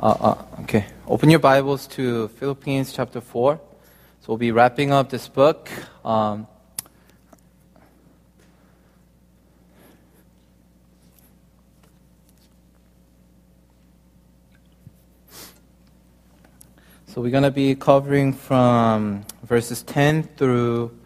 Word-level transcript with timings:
Uh, 0.00 0.06
uh, 0.20 0.44
okay. 0.62 0.84
Open 1.06 1.30
your 1.30 1.38
Bibles 1.38 1.86
to 1.88 2.28
Philippians 2.28 2.92
chapter 2.92 3.20
4. 3.20 3.54
So 4.20 4.26
we'll 4.28 4.36
be 4.36 4.50
wrapping 4.50 4.92
up 4.92 5.10
this 5.10 5.28
book. 5.28 5.68
Um, 6.04 6.46
so 17.06 17.20
we're 17.20 17.30
going 17.30 17.44
to 17.44 17.50
be 17.50 17.74
covering 17.74 18.32
from 18.32 19.24
verses 19.44 19.82
10 19.84 20.24
through 20.36 20.96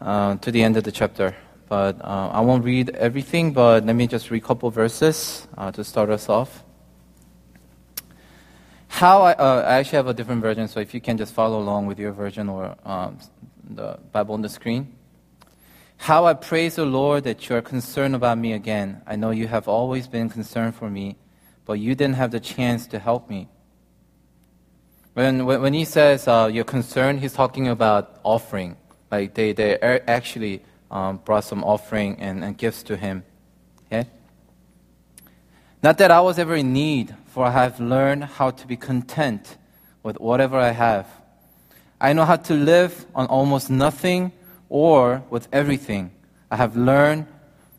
uh, 0.00 0.36
to 0.36 0.50
the 0.50 0.62
end 0.62 0.76
of 0.76 0.84
the 0.84 0.92
chapter. 0.92 1.34
But 1.68 1.98
uh, 2.04 2.30
I 2.32 2.40
won't 2.40 2.64
read 2.64 2.90
everything, 2.90 3.52
but 3.54 3.86
let 3.86 3.96
me 3.96 4.06
just 4.06 4.30
read 4.30 4.42
a 4.42 4.46
couple 4.46 4.70
verses 4.70 5.48
uh, 5.56 5.72
to 5.72 5.82
start 5.82 6.10
us 6.10 6.28
off. 6.28 6.62
How 8.94 9.22
I, 9.22 9.32
uh, 9.32 9.64
I 9.66 9.74
actually 9.78 9.96
have 9.96 10.06
a 10.06 10.14
different 10.14 10.40
version, 10.40 10.68
so 10.68 10.78
if 10.78 10.94
you 10.94 11.00
can 11.00 11.16
just 11.16 11.34
follow 11.34 11.58
along 11.58 11.86
with 11.86 11.98
your 11.98 12.12
version 12.12 12.48
or 12.48 12.76
um, 12.84 13.18
the 13.68 13.98
Bible 14.12 14.34
on 14.34 14.42
the 14.42 14.48
screen. 14.48 14.94
How 15.96 16.26
I 16.26 16.34
praise 16.34 16.76
the 16.76 16.84
Lord 16.84 17.24
that 17.24 17.48
you 17.48 17.56
are 17.56 17.60
concerned 17.60 18.14
about 18.14 18.38
me 18.38 18.52
again. 18.52 19.02
I 19.04 19.16
know 19.16 19.32
you 19.32 19.48
have 19.48 19.66
always 19.66 20.06
been 20.06 20.30
concerned 20.30 20.76
for 20.76 20.88
me, 20.88 21.16
but 21.66 21.72
you 21.72 21.96
didn't 21.96 22.14
have 22.14 22.30
the 22.30 22.38
chance 22.38 22.86
to 22.86 23.00
help 23.00 23.28
me. 23.28 23.48
When, 25.14 25.44
when, 25.44 25.60
when 25.60 25.74
he 25.74 25.84
says 25.84 26.28
uh, 26.28 26.48
you're 26.52 26.62
concerned, 26.62 27.18
he's 27.18 27.32
talking 27.32 27.66
about 27.66 28.20
offering. 28.22 28.76
Like 29.10 29.34
they, 29.34 29.52
they 29.54 29.76
actually 29.80 30.62
um, 30.92 31.16
brought 31.16 31.42
some 31.42 31.64
offering 31.64 32.20
and, 32.20 32.44
and 32.44 32.56
gifts 32.56 32.84
to 32.84 32.96
him. 32.96 33.24
Okay? 33.86 34.08
Not 35.82 35.98
that 35.98 36.12
I 36.12 36.20
was 36.20 36.38
ever 36.38 36.54
in 36.54 36.72
need, 36.72 37.12
for 37.34 37.46
I 37.46 37.50
have 37.50 37.80
learned 37.80 38.22
how 38.22 38.50
to 38.50 38.64
be 38.64 38.76
content 38.76 39.56
with 40.04 40.20
whatever 40.20 40.56
I 40.56 40.70
have. 40.70 41.08
I 42.00 42.12
know 42.12 42.24
how 42.24 42.36
to 42.36 42.54
live 42.54 43.06
on 43.12 43.26
almost 43.26 43.68
nothing 43.70 44.30
or 44.68 45.24
with 45.30 45.48
everything. 45.52 46.12
I 46.48 46.54
have 46.54 46.76
learned 46.76 47.26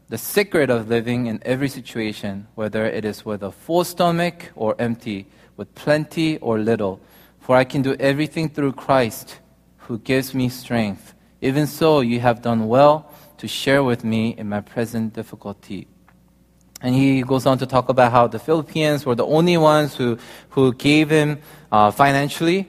the 0.10 0.18
secret 0.18 0.70
of 0.70 0.90
living 0.90 1.28
in 1.28 1.40
every 1.46 1.70
situation, 1.70 2.48
whether 2.56 2.86
it 2.86 3.06
is 3.06 3.24
with 3.24 3.44
a 3.44 3.52
full 3.54 3.86
stomach 3.86 4.52
or 4.58 4.76
empty, 4.78 5.26
with 5.56 5.74
plenty 5.74 6.38
or 6.40 6.60
little. 6.60 7.00
For 7.40 7.56
I 7.56 7.64
can 7.64 7.82
do 7.82 7.96
everything 7.98 8.50
through 8.50 8.74
Christ 8.74 9.40
who 9.88 10.00
gives 10.00 10.34
me 10.34 10.50
strength. 10.50 11.14
Even 11.40 11.66
so, 11.66 12.02
you 12.02 12.20
have 12.20 12.42
done 12.42 12.68
well 12.68 13.10
to 13.38 13.48
share 13.48 13.86
with 13.86 14.04
me 14.04 14.36
in 14.38 14.50
my 14.50 14.60
present 14.60 15.14
difficulty. 15.14 15.88
And 16.86 16.94
he 16.94 17.24
goes 17.24 17.48
on 17.48 17.58
to 17.58 17.66
talk 17.66 17.90
about 17.90 18.12
how 18.12 18.28
the 18.28 18.38
Philippines 18.38 19.08
were 19.08 19.16
the 19.16 19.26
only 19.26 19.58
ones 19.58 19.96
who, 19.96 20.20
who 20.50 20.72
gave 20.72 21.10
him 21.10 21.40
uh, 21.72 21.90
financially, 21.90 22.68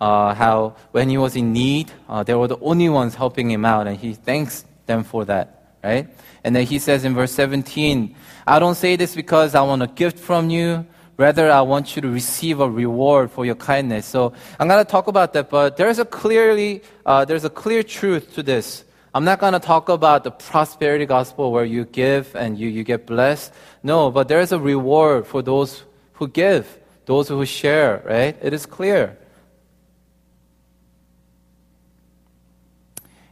uh, 0.00 0.34
how 0.34 0.76
when 0.92 1.08
he 1.08 1.18
was 1.18 1.34
in 1.34 1.52
need, 1.52 1.90
uh, 2.08 2.22
they 2.22 2.32
were 2.34 2.46
the 2.46 2.60
only 2.60 2.88
ones 2.88 3.16
helping 3.16 3.50
him 3.50 3.64
out, 3.64 3.88
and 3.88 3.96
he 3.96 4.14
thanks 4.14 4.64
them 4.86 5.02
for 5.02 5.24
that, 5.24 5.72
right? 5.82 6.06
And 6.44 6.54
then 6.54 6.64
he 6.64 6.78
says 6.78 7.04
in 7.04 7.16
verse 7.16 7.32
17, 7.32 8.14
I 8.46 8.60
don't 8.60 8.76
say 8.76 8.94
this 8.94 9.16
because 9.16 9.56
I 9.56 9.62
want 9.62 9.82
a 9.82 9.88
gift 9.88 10.20
from 10.20 10.48
you. 10.48 10.86
Rather, 11.16 11.50
I 11.50 11.62
want 11.62 11.96
you 11.96 12.02
to 12.02 12.08
receive 12.08 12.60
a 12.60 12.70
reward 12.70 13.32
for 13.32 13.44
your 13.44 13.56
kindness. 13.56 14.06
So 14.06 14.32
I'm 14.60 14.68
going 14.68 14.84
to 14.84 14.88
talk 14.88 15.08
about 15.08 15.32
that, 15.32 15.50
but 15.50 15.76
there's 15.76 15.98
a 15.98 16.04
clearly, 16.04 16.82
uh, 17.04 17.24
there's 17.24 17.44
a 17.44 17.50
clear 17.50 17.82
truth 17.82 18.32
to 18.34 18.44
this. 18.44 18.84
I'm 19.16 19.24
not 19.24 19.38
going 19.38 19.54
to 19.54 19.58
talk 19.58 19.88
about 19.88 20.24
the 20.24 20.30
prosperity 20.30 21.06
gospel 21.06 21.50
where 21.50 21.64
you 21.64 21.86
give 21.86 22.36
and 22.36 22.58
you, 22.58 22.68
you 22.68 22.84
get 22.84 23.06
blessed. 23.06 23.50
No, 23.82 24.10
but 24.10 24.28
there 24.28 24.40
is 24.40 24.52
a 24.52 24.58
reward 24.58 25.26
for 25.26 25.40
those 25.40 25.84
who 26.12 26.28
give, 26.28 26.78
those 27.06 27.28
who 27.28 27.42
share, 27.46 28.02
right? 28.04 28.36
It 28.42 28.52
is 28.52 28.66
clear. 28.66 29.16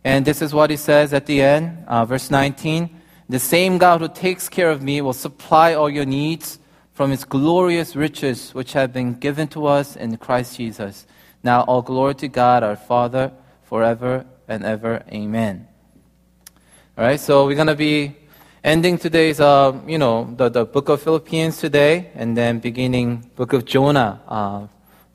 And 0.03 0.25
this 0.25 0.41
is 0.41 0.55
what 0.55 0.71
he 0.71 0.79
says 0.79 1.13
at 1.13 1.27
the 1.27 1.43
end, 1.43 1.85
uh, 1.87 2.07
verse 2.07 2.31
19. 2.31 2.89
The 3.29 3.39
same 3.39 3.77
God 3.77 4.01
who 4.01 4.09
takes 4.09 4.49
care 4.49 4.71
of 4.71 4.83
me 4.83 5.03
will 5.03 5.13
supply 5.13 5.75
all 5.75 5.91
your 5.91 6.07
needs 6.07 6.59
from 6.95 7.11
his 7.11 7.27
glorious 7.27 7.95
riches 7.95 8.55
which 8.55 8.73
have 8.73 8.95
been 8.95 9.19
given 9.19 9.49
to 9.49 9.67
us 9.67 9.97
in 9.97 10.17
Christ 10.17 10.57
Jesus. 10.57 11.07
Now 11.43 11.61
all 11.65 11.83
glory 11.83 12.15
to 12.15 12.29
God 12.29 12.63
our 12.63 12.77
Father 12.77 13.33
forever 13.65 14.25
and 14.49 14.65
ever. 14.65 15.05
Amen. 15.13 15.69
All 16.97 17.03
right, 17.03 17.19
so 17.19 17.45
we're 17.45 17.57
going 17.57 17.67
to 17.67 17.75
be 17.75 18.15
ending 18.63 18.99
today's, 18.99 19.41
uh, 19.41 19.77
you 19.85 19.99
know, 19.99 20.33
the, 20.37 20.49
the 20.49 20.65
book 20.65 20.89
of 20.89 21.03
Philippians 21.03 21.59
today, 21.59 22.13
and 22.15 22.37
then 22.37 22.61
beginning 22.61 23.29
book 23.35 23.53
of 23.53 23.65
Jonah 23.65 24.21
uh, 24.29 24.69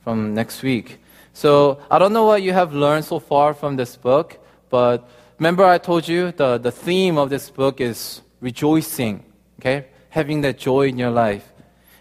from 0.04 0.34
next 0.34 0.62
week. 0.62 1.00
So 1.32 1.80
I 1.90 1.98
don't 1.98 2.12
know 2.12 2.26
what 2.26 2.42
you 2.42 2.52
have 2.52 2.74
learned 2.74 3.06
so 3.06 3.18
far 3.18 3.54
from 3.54 3.78
this 3.78 3.96
book, 3.96 4.46
but 4.70 5.10
remember 5.38 5.64
I 5.64 5.78
told 5.78 6.06
you 6.06 6.34
the, 6.34 6.58
the 6.58 6.70
theme 6.70 7.18
of 7.18 7.30
this 7.30 7.50
book 7.50 7.80
is 7.80 8.24
rejoicing, 8.42 9.24
okay? 9.62 9.86
Having 10.10 10.42
that 10.42 10.58
joy 10.58 10.90
in 10.90 10.98
your 10.98 11.12
life. 11.12 11.50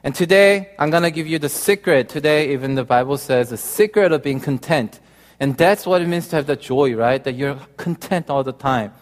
And 0.02 0.12
today, 0.12 0.70
I'm 0.80 0.90
going 0.90 1.04
to 1.04 1.12
give 1.12 1.28
you 1.28 1.38
the 1.38 1.48
secret. 1.48 2.08
Today, 2.08 2.52
even 2.52 2.74
the 2.74 2.82
Bible 2.82 3.16
says 3.16 3.50
the 3.50 3.56
secret 3.56 4.10
of 4.10 4.24
being 4.24 4.40
content. 4.40 4.98
And 5.38 5.56
that's 5.56 5.86
what 5.86 6.02
it 6.02 6.08
means 6.08 6.26
to 6.28 6.36
have 6.36 6.48
that 6.48 6.62
joy, 6.62 6.96
right? 6.96 7.22
That 7.22 7.36
you're 7.36 7.60
content 7.76 8.28
all 8.28 8.42
the 8.42 8.52
time. 8.52 8.92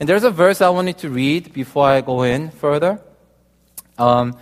And 0.00 0.08
there's 0.08 0.24
a 0.24 0.30
verse 0.30 0.60
I 0.60 0.70
wanted 0.70 0.98
to 0.98 1.08
read 1.08 1.52
before 1.52 1.86
I 1.86 2.00
go 2.00 2.22
in 2.22 2.50
further. 2.50 3.00
Um, 3.96 4.36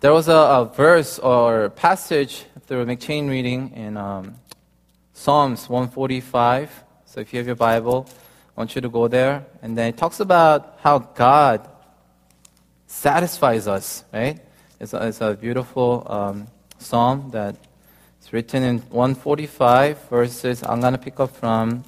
there 0.00 0.12
was 0.12 0.26
a, 0.28 0.34
a, 0.34 0.64
verse 0.64 1.20
or 1.20 1.70
passage 1.70 2.44
through 2.66 2.84
M'Cheyne 2.84 3.28
reading 3.28 3.72
in 3.74 3.96
um, 3.96 4.34
Psalms 5.12 5.68
145. 5.68 6.84
So 7.06 7.20
if 7.20 7.32
you 7.32 7.38
have 7.38 7.46
your 7.46 7.54
Bible, 7.54 8.08
I 8.56 8.60
want 8.60 8.74
you 8.74 8.80
to 8.80 8.88
go 8.88 9.06
there. 9.06 9.46
And 9.62 9.78
then 9.78 9.90
it 9.90 9.96
talks 9.96 10.18
about 10.18 10.78
how 10.80 10.98
God 10.98 11.68
satisfies 12.88 13.68
us, 13.68 14.04
right? 14.12 14.40
It's 14.80 14.94
a, 14.94 15.06
it's 15.06 15.20
a 15.20 15.34
beautiful 15.34 16.06
um, 16.10 16.48
psalm 16.78 17.30
that 17.30 17.54
it's 18.18 18.32
written 18.32 18.64
in 18.64 18.78
145 18.78 20.08
verses. 20.08 20.64
I'm 20.64 20.80
going 20.80 20.94
to 20.94 20.98
pick 20.98 21.20
up 21.20 21.36
from 21.36 21.84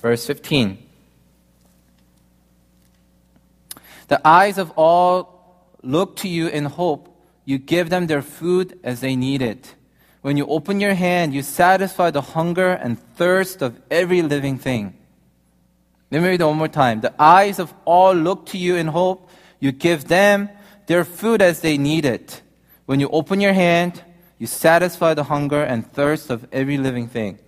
verse 0.00 0.26
15. 0.26 0.88
The 4.12 4.28
eyes 4.28 4.58
of 4.58 4.72
all 4.76 5.72
look 5.82 6.16
to 6.16 6.28
you 6.28 6.46
in 6.46 6.66
hope. 6.66 7.16
You 7.46 7.56
give 7.56 7.88
them 7.88 8.08
their 8.08 8.20
food 8.20 8.78
as 8.84 9.00
they 9.00 9.16
need 9.16 9.40
it. 9.40 9.74
When 10.20 10.36
you 10.36 10.46
open 10.48 10.80
your 10.80 10.92
hand, 10.92 11.32
you 11.32 11.40
satisfy 11.40 12.10
the 12.10 12.20
hunger 12.20 12.72
and 12.72 13.00
thirst 13.14 13.62
of 13.62 13.80
every 13.90 14.20
living 14.20 14.58
thing. 14.58 14.92
Let 16.10 16.20
me 16.20 16.28
read 16.28 16.42
it 16.42 16.44
one 16.44 16.58
more 16.58 16.68
time. 16.68 17.00
The 17.00 17.14
eyes 17.18 17.58
of 17.58 17.72
all 17.86 18.12
look 18.12 18.44
to 18.48 18.58
you 18.58 18.76
in 18.76 18.88
hope. 18.88 19.30
You 19.60 19.72
give 19.72 20.08
them 20.08 20.50
their 20.88 21.06
food 21.06 21.40
as 21.40 21.60
they 21.60 21.78
need 21.78 22.04
it. 22.04 22.42
When 22.84 23.00
you 23.00 23.08
open 23.08 23.40
your 23.40 23.54
hand, 23.54 24.04
you 24.38 24.46
satisfy 24.46 25.14
the 25.14 25.24
hunger 25.24 25.62
and 25.62 25.90
thirst 25.90 26.28
of 26.28 26.46
every 26.52 26.76
living 26.76 27.08
thing. 27.08 27.38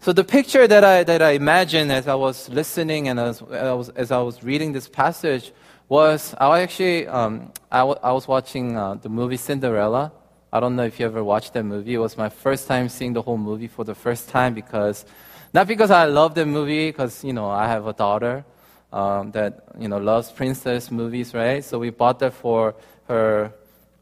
So 0.00 0.12
the 0.12 0.24
picture 0.24 0.66
that 0.66 0.82
I, 0.82 1.04
that 1.04 1.22
I 1.22 1.38
imagined 1.38 1.92
as 1.92 2.08
I 2.08 2.16
was 2.16 2.48
listening 2.48 3.06
and 3.06 3.20
as, 3.20 3.40
I 3.42 3.74
was, 3.74 3.90
as 3.90 4.10
I 4.10 4.18
was 4.18 4.42
reading 4.42 4.72
this 4.72 4.88
passage 4.88 5.52
was 5.90 6.34
I 6.38 6.60
actually 6.60 7.08
um, 7.08 7.52
I, 7.70 7.80
w- 7.80 7.98
I 8.00 8.12
was 8.12 8.28
watching 8.28 8.76
uh, 8.76 8.94
the 8.94 9.08
movie 9.08 9.36
Cinderella. 9.36 10.12
I 10.52 10.60
don't 10.60 10.76
know 10.76 10.84
if 10.84 11.00
you 11.00 11.06
ever 11.06 11.22
watched 11.22 11.52
that 11.54 11.64
movie. 11.64 11.94
It 11.94 11.98
was 11.98 12.16
my 12.16 12.28
first 12.28 12.68
time 12.68 12.88
seeing 12.88 13.12
the 13.12 13.22
whole 13.22 13.36
movie 13.36 13.66
for 13.66 13.84
the 13.84 13.94
first 13.94 14.28
time 14.28 14.54
because 14.54 15.04
not 15.52 15.66
because 15.66 15.90
I 15.90 16.04
love 16.04 16.34
the 16.34 16.46
movie 16.46 16.88
because 16.90 17.24
you 17.24 17.32
know 17.32 17.50
I 17.50 17.66
have 17.66 17.88
a 17.88 17.92
daughter 17.92 18.44
um, 18.92 19.32
that 19.32 19.64
you 19.80 19.88
know 19.88 19.98
loves 19.98 20.30
princess 20.30 20.92
movies, 20.92 21.34
right? 21.34 21.62
So 21.64 21.80
we 21.80 21.90
bought 21.90 22.20
that 22.20 22.34
for 22.34 22.76
her, 23.08 23.52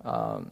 um, 0.04 0.50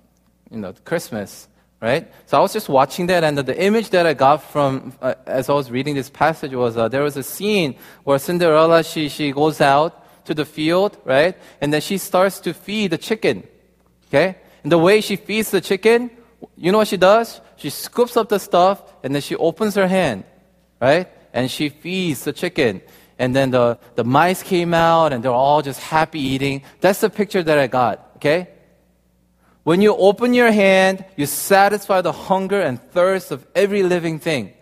you 0.50 0.58
know, 0.58 0.72
Christmas, 0.86 1.48
right? 1.82 2.10
So 2.24 2.38
I 2.38 2.40
was 2.40 2.54
just 2.54 2.70
watching 2.70 3.08
that, 3.08 3.24
and 3.24 3.36
the, 3.36 3.62
image 3.62 3.90
that 3.90 4.06
I 4.06 4.14
got 4.14 4.38
from 4.42 4.94
uh, 5.02 5.14
as 5.26 5.50
I 5.50 5.52
was 5.52 5.70
reading 5.70 5.94
this 5.96 6.08
passage 6.08 6.54
was 6.54 6.78
uh, 6.78 6.88
there 6.88 7.02
was 7.02 7.18
a 7.18 7.22
scene 7.22 7.76
where 8.04 8.18
Cinderella 8.18 8.82
she 8.82 9.10
she 9.10 9.32
goes 9.32 9.60
out 9.60 10.05
to 10.26 10.34
the 10.34 10.44
field, 10.44 10.98
right? 11.04 11.36
And 11.60 11.72
then 11.72 11.80
she 11.80 11.98
starts 11.98 12.40
to 12.40 12.52
feed 12.52 12.90
the 12.90 12.98
chicken. 12.98 13.46
Okay? 14.08 14.36
And 14.62 14.70
the 14.70 14.78
way 14.78 15.00
she 15.00 15.16
feeds 15.16 15.50
the 15.50 15.60
chicken, 15.60 16.10
you 16.56 16.72
know 16.72 16.78
what 16.78 16.88
she 16.88 16.96
does? 16.96 17.40
She 17.56 17.70
scoops 17.70 18.16
up 18.16 18.28
the 18.28 18.38
stuff 18.38 18.82
and 19.02 19.14
then 19.14 19.22
she 19.22 19.34
opens 19.36 19.74
her 19.74 19.88
hand, 19.88 20.24
right? 20.80 21.08
And 21.32 21.50
she 21.50 21.68
feeds 21.68 22.24
the 22.24 22.32
chicken. 22.32 22.82
And 23.18 23.34
then 23.34 23.50
the, 23.50 23.78
the 23.94 24.04
mice 24.04 24.42
came 24.42 24.74
out 24.74 25.12
and 25.12 25.22
they're 25.22 25.32
all 25.32 25.62
just 25.62 25.80
happy 25.80 26.20
eating. 26.20 26.62
That's 26.80 27.00
the 27.00 27.10
picture 27.10 27.42
that 27.42 27.58
I 27.58 27.66
got, 27.66 28.10
okay? 28.16 28.48
When 29.62 29.80
you 29.80 29.96
open 29.96 30.34
your 30.34 30.52
hand, 30.52 31.04
you 31.16 31.26
satisfy 31.26 32.00
the 32.00 32.12
hunger 32.12 32.60
and 32.60 32.80
thirst 32.92 33.32
of 33.32 33.46
every 33.54 33.82
living 33.82 34.20
thing. 34.20 34.52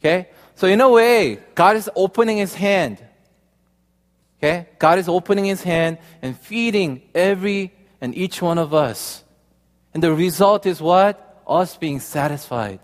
Okay? 0.00 0.28
So 0.54 0.66
in 0.66 0.80
a 0.80 0.88
way, 0.88 1.40
God 1.54 1.76
is 1.76 1.90
opening 1.94 2.38
his 2.38 2.54
hand 2.54 3.02
Okay? 4.38 4.68
God 4.78 4.98
is 4.98 5.08
opening 5.08 5.46
his 5.46 5.62
hand 5.62 5.98
and 6.22 6.38
feeding 6.38 7.02
every 7.14 7.72
and 8.00 8.14
each 8.14 8.42
one 8.42 8.58
of 8.58 8.74
us. 8.74 9.24
And 9.94 10.02
the 10.02 10.12
result 10.12 10.66
is 10.66 10.80
what? 10.80 11.42
Us 11.46 11.76
being 11.76 12.00
satisfied. 12.00 12.80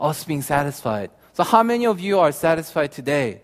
Us 0.00 0.24
being 0.24 0.42
satisfied. 0.42 1.10
So, 1.32 1.42
how 1.42 1.62
many 1.62 1.86
of 1.86 2.00
you 2.00 2.20
are 2.20 2.32
satisfied 2.32 2.92
today? 2.92 3.40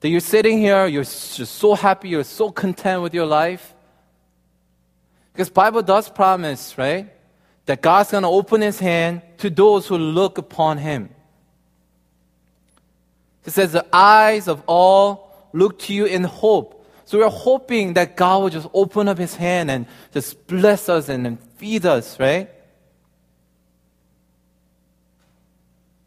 That 0.00 0.08
you're 0.10 0.20
sitting 0.20 0.58
here, 0.58 0.86
you're 0.86 1.04
just 1.04 1.54
so 1.54 1.74
happy, 1.74 2.10
you're 2.10 2.24
so 2.24 2.50
content 2.50 3.02
with 3.02 3.14
your 3.14 3.26
life? 3.26 3.74
Because 5.32 5.50
Bible 5.50 5.82
does 5.82 6.08
promise, 6.08 6.76
right? 6.78 7.10
That 7.66 7.82
God's 7.82 8.10
going 8.10 8.22
to 8.22 8.28
open 8.28 8.60
his 8.60 8.78
hand 8.78 9.22
to 9.38 9.50
those 9.50 9.88
who 9.88 9.98
look 9.98 10.38
upon 10.38 10.78
him. 10.78 11.13
It 13.44 13.52
says, 13.52 13.72
the 13.72 13.86
eyes 13.94 14.48
of 14.48 14.62
all 14.66 15.48
look 15.52 15.78
to 15.80 15.94
you 15.94 16.06
in 16.06 16.24
hope. 16.24 16.86
So 17.04 17.18
we're 17.18 17.28
hoping 17.28 17.94
that 17.94 18.16
God 18.16 18.42
will 18.42 18.50
just 18.50 18.68
open 18.72 19.08
up 19.08 19.18
his 19.18 19.36
hand 19.36 19.70
and 19.70 19.86
just 20.12 20.46
bless 20.46 20.88
us 20.88 21.08
and 21.08 21.38
feed 21.56 21.84
us, 21.84 22.18
right? 22.18 22.48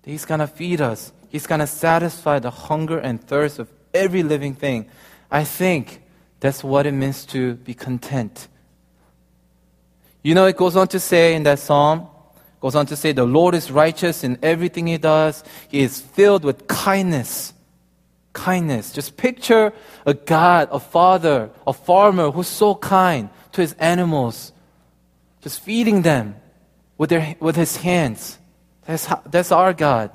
He's 0.03 0.25
going 0.25 0.39
to 0.39 0.47
feed 0.47 0.81
us. 0.81 1.11
He's 1.29 1.45
going 1.45 1.59
to 1.59 1.67
satisfy 1.67 2.39
the 2.39 2.49
hunger 2.49 2.97
and 2.97 3.21
thirst 3.21 3.59
of 3.59 3.69
every 3.93 4.23
living 4.23 4.55
thing. 4.55 4.89
I 5.29 5.43
think 5.43 6.01
that's 6.39 6.63
what 6.63 6.85
it 6.85 6.93
means 6.93 7.25
to 7.27 7.55
be 7.55 7.73
content. 7.73 8.47
You 10.23 10.33
know, 10.33 10.45
it 10.45 10.57
goes 10.57 10.75
on 10.75 10.87
to 10.89 10.99
say 10.99 11.35
in 11.35 11.43
that 11.43 11.59
psalm, 11.59 12.07
goes 12.59 12.75
on 12.75 12.85
to 12.87 12.95
say, 12.95 13.11
the 13.11 13.25
Lord 13.25 13.53
is 13.53 13.71
righteous 13.71 14.23
in 14.23 14.39
everything 14.41 14.87
he 14.87 14.97
does. 14.97 15.43
He 15.69 15.81
is 15.81 16.01
filled 16.01 16.43
with 16.43 16.67
kindness. 16.67 17.53
Kindness. 18.33 18.91
Just 18.91 19.17
picture 19.17 19.73
a 20.05 20.13
God, 20.13 20.69
a 20.71 20.79
father, 20.79 21.51
a 21.65 21.73
farmer 21.73 22.31
who's 22.31 22.47
so 22.47 22.75
kind 22.75 23.29
to 23.51 23.61
his 23.61 23.73
animals, 23.73 24.51
just 25.41 25.59
feeding 25.61 26.01
them 26.01 26.35
with, 26.97 27.09
their, 27.09 27.35
with 27.39 27.55
his 27.55 27.77
hands. 27.77 28.37
That's, 28.85 29.07
that's 29.25 29.51
our 29.51 29.73
God. 29.73 30.11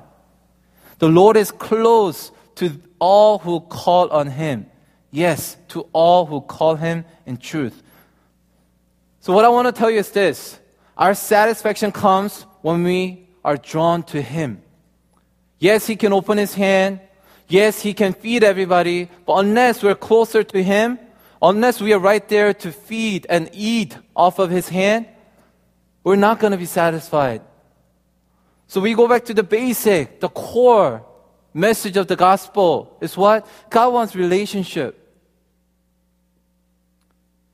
The 0.99 1.09
Lord 1.09 1.37
is 1.37 1.51
close 1.51 2.31
to 2.55 2.81
all 2.99 3.39
who 3.39 3.61
call 3.61 4.09
on 4.09 4.27
him. 4.27 4.67
Yes, 5.11 5.57
to 5.69 5.87
all 5.93 6.25
who 6.25 6.41
call 6.41 6.75
him 6.75 7.05
in 7.25 7.37
truth. 7.37 7.83
So, 9.19 9.31
what 9.33 9.45
I 9.45 9.49
want 9.49 9.67
to 9.67 9.71
tell 9.71 9.91
you 9.91 9.99
is 9.99 10.11
this 10.11 10.59
our 10.97 11.15
satisfaction 11.15 11.91
comes 11.91 12.45
when 12.61 12.83
we 12.83 13.27
are 13.43 13.57
drawn 13.57 14.03
to 14.03 14.21
Him. 14.21 14.61
Yes, 15.59 15.87
He 15.87 15.95
can 15.95 16.13
open 16.13 16.37
His 16.37 16.53
hand. 16.53 16.99
Yes, 17.47 17.81
He 17.81 17.93
can 17.93 18.13
feed 18.13 18.43
everybody. 18.43 19.09
But 19.25 19.37
unless 19.37 19.83
we're 19.83 19.95
closer 19.95 20.43
to 20.43 20.63
Him, 20.63 20.99
unless 21.41 21.81
we 21.81 21.93
are 21.93 21.99
right 21.99 22.27
there 22.27 22.53
to 22.53 22.71
feed 22.71 23.25
and 23.29 23.49
eat 23.53 23.97
off 24.15 24.39
of 24.39 24.49
His 24.49 24.69
hand, 24.69 25.07
we're 26.03 26.15
not 26.15 26.39
going 26.39 26.51
to 26.51 26.57
be 26.57 26.65
satisfied. 26.65 27.41
So 28.67 28.81
we 28.81 28.93
go 28.93 29.07
back 29.07 29.25
to 29.25 29.33
the 29.33 29.43
basic, 29.43 30.19
the 30.19 30.29
core 30.29 31.05
message 31.53 31.97
of 31.97 32.07
the 32.07 32.15
gospel 32.15 32.97
is 33.01 33.15
what? 33.15 33.47
God 33.69 33.93
wants 33.93 34.15
relationship. 34.15 34.99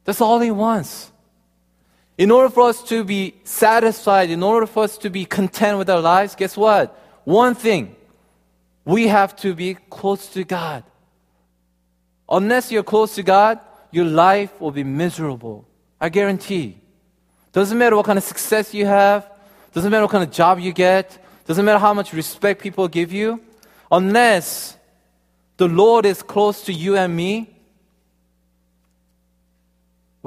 That's 0.05 0.21
all 0.21 0.39
He 0.39 0.51
wants. 0.51 1.11
In 2.19 2.31
order 2.31 2.49
for 2.49 2.67
us 2.67 2.83
to 2.89 3.05
be 3.05 3.35
satisfied, 3.45 4.29
in 4.29 4.43
order 4.43 4.67
for 4.67 4.83
us 4.83 4.97
to 4.97 5.09
be 5.09 5.23
content 5.23 5.77
with 5.77 5.89
our 5.89 6.01
lives, 6.01 6.35
guess 6.35 6.57
what? 6.57 6.93
One 7.23 7.55
thing, 7.55 7.95
we 8.83 9.07
have 9.07 9.37
to 9.37 9.53
be 9.53 9.75
close 9.89 10.27
to 10.33 10.43
God. 10.43 10.83
Unless 12.29 12.73
you're 12.73 12.83
close 12.83 13.15
to 13.15 13.23
God, 13.23 13.61
your 13.89 14.03
life 14.03 14.59
will 14.59 14.71
be 14.71 14.83
miserable. 14.83 15.65
I 16.01 16.09
guarantee. 16.09 16.77
Doesn't 17.53 17.77
matter 17.77 17.95
what 17.95 18.05
kind 18.05 18.17
of 18.17 18.25
success 18.25 18.73
you 18.73 18.85
have, 18.85 19.25
doesn't 19.71 19.89
matter 19.89 20.03
what 20.03 20.11
kind 20.11 20.25
of 20.25 20.31
job 20.31 20.59
you 20.59 20.73
get, 20.73 21.23
doesn't 21.45 21.63
matter 21.63 21.79
how 21.79 21.93
much 21.93 22.11
respect 22.11 22.61
people 22.61 22.89
give 22.89 23.13
you, 23.13 23.39
unless 23.89 24.75
the 25.55 25.69
Lord 25.69 26.05
is 26.05 26.21
close 26.21 26.63
to 26.65 26.73
you 26.73 26.97
and 26.97 27.15
me, 27.15 27.58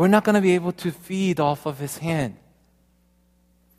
we're 0.03 0.09
not 0.09 0.25
going 0.25 0.35
to 0.35 0.41
be 0.41 0.57
able 0.57 0.73
to 0.73 0.91
feed 0.91 1.39
off 1.39 1.65
of 1.65 1.79
His 1.79 1.99
hand. 1.99 2.37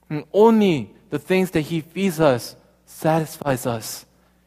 And 0.09 0.23
only 0.31 0.89
the 1.09 1.19
things 1.19 1.51
that 1.51 1.59
He 1.59 1.81
feeds 1.81 2.21
us 2.21 2.55
satisfies 2.85 3.65
us. 3.65 4.05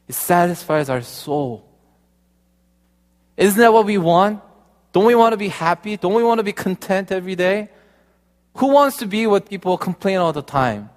It 0.08 0.14
satisfies 0.14 0.88
our 0.88 1.02
soul. 1.02 1.68
Isn't 3.36 3.60
that 3.60 3.74
what 3.74 3.84
we 3.84 3.98
want? 3.98 4.40
Don't 4.90 5.04
we 5.04 5.14
want 5.14 5.34
to 5.34 5.36
be 5.36 5.48
happy? 5.48 5.98
Don't 5.98 6.14
we 6.14 6.24
want 6.24 6.38
to 6.38 6.44
be 6.44 6.54
content 6.54 7.12
every 7.12 7.34
day? 7.34 7.68
Who 8.54 8.68
wants 8.68 8.96
to 8.96 9.06
be 9.06 9.26
what 9.26 9.46
people 9.46 9.76
complain 9.76 10.16
all 10.16 10.32
the 10.32 10.40
time? 10.40 10.88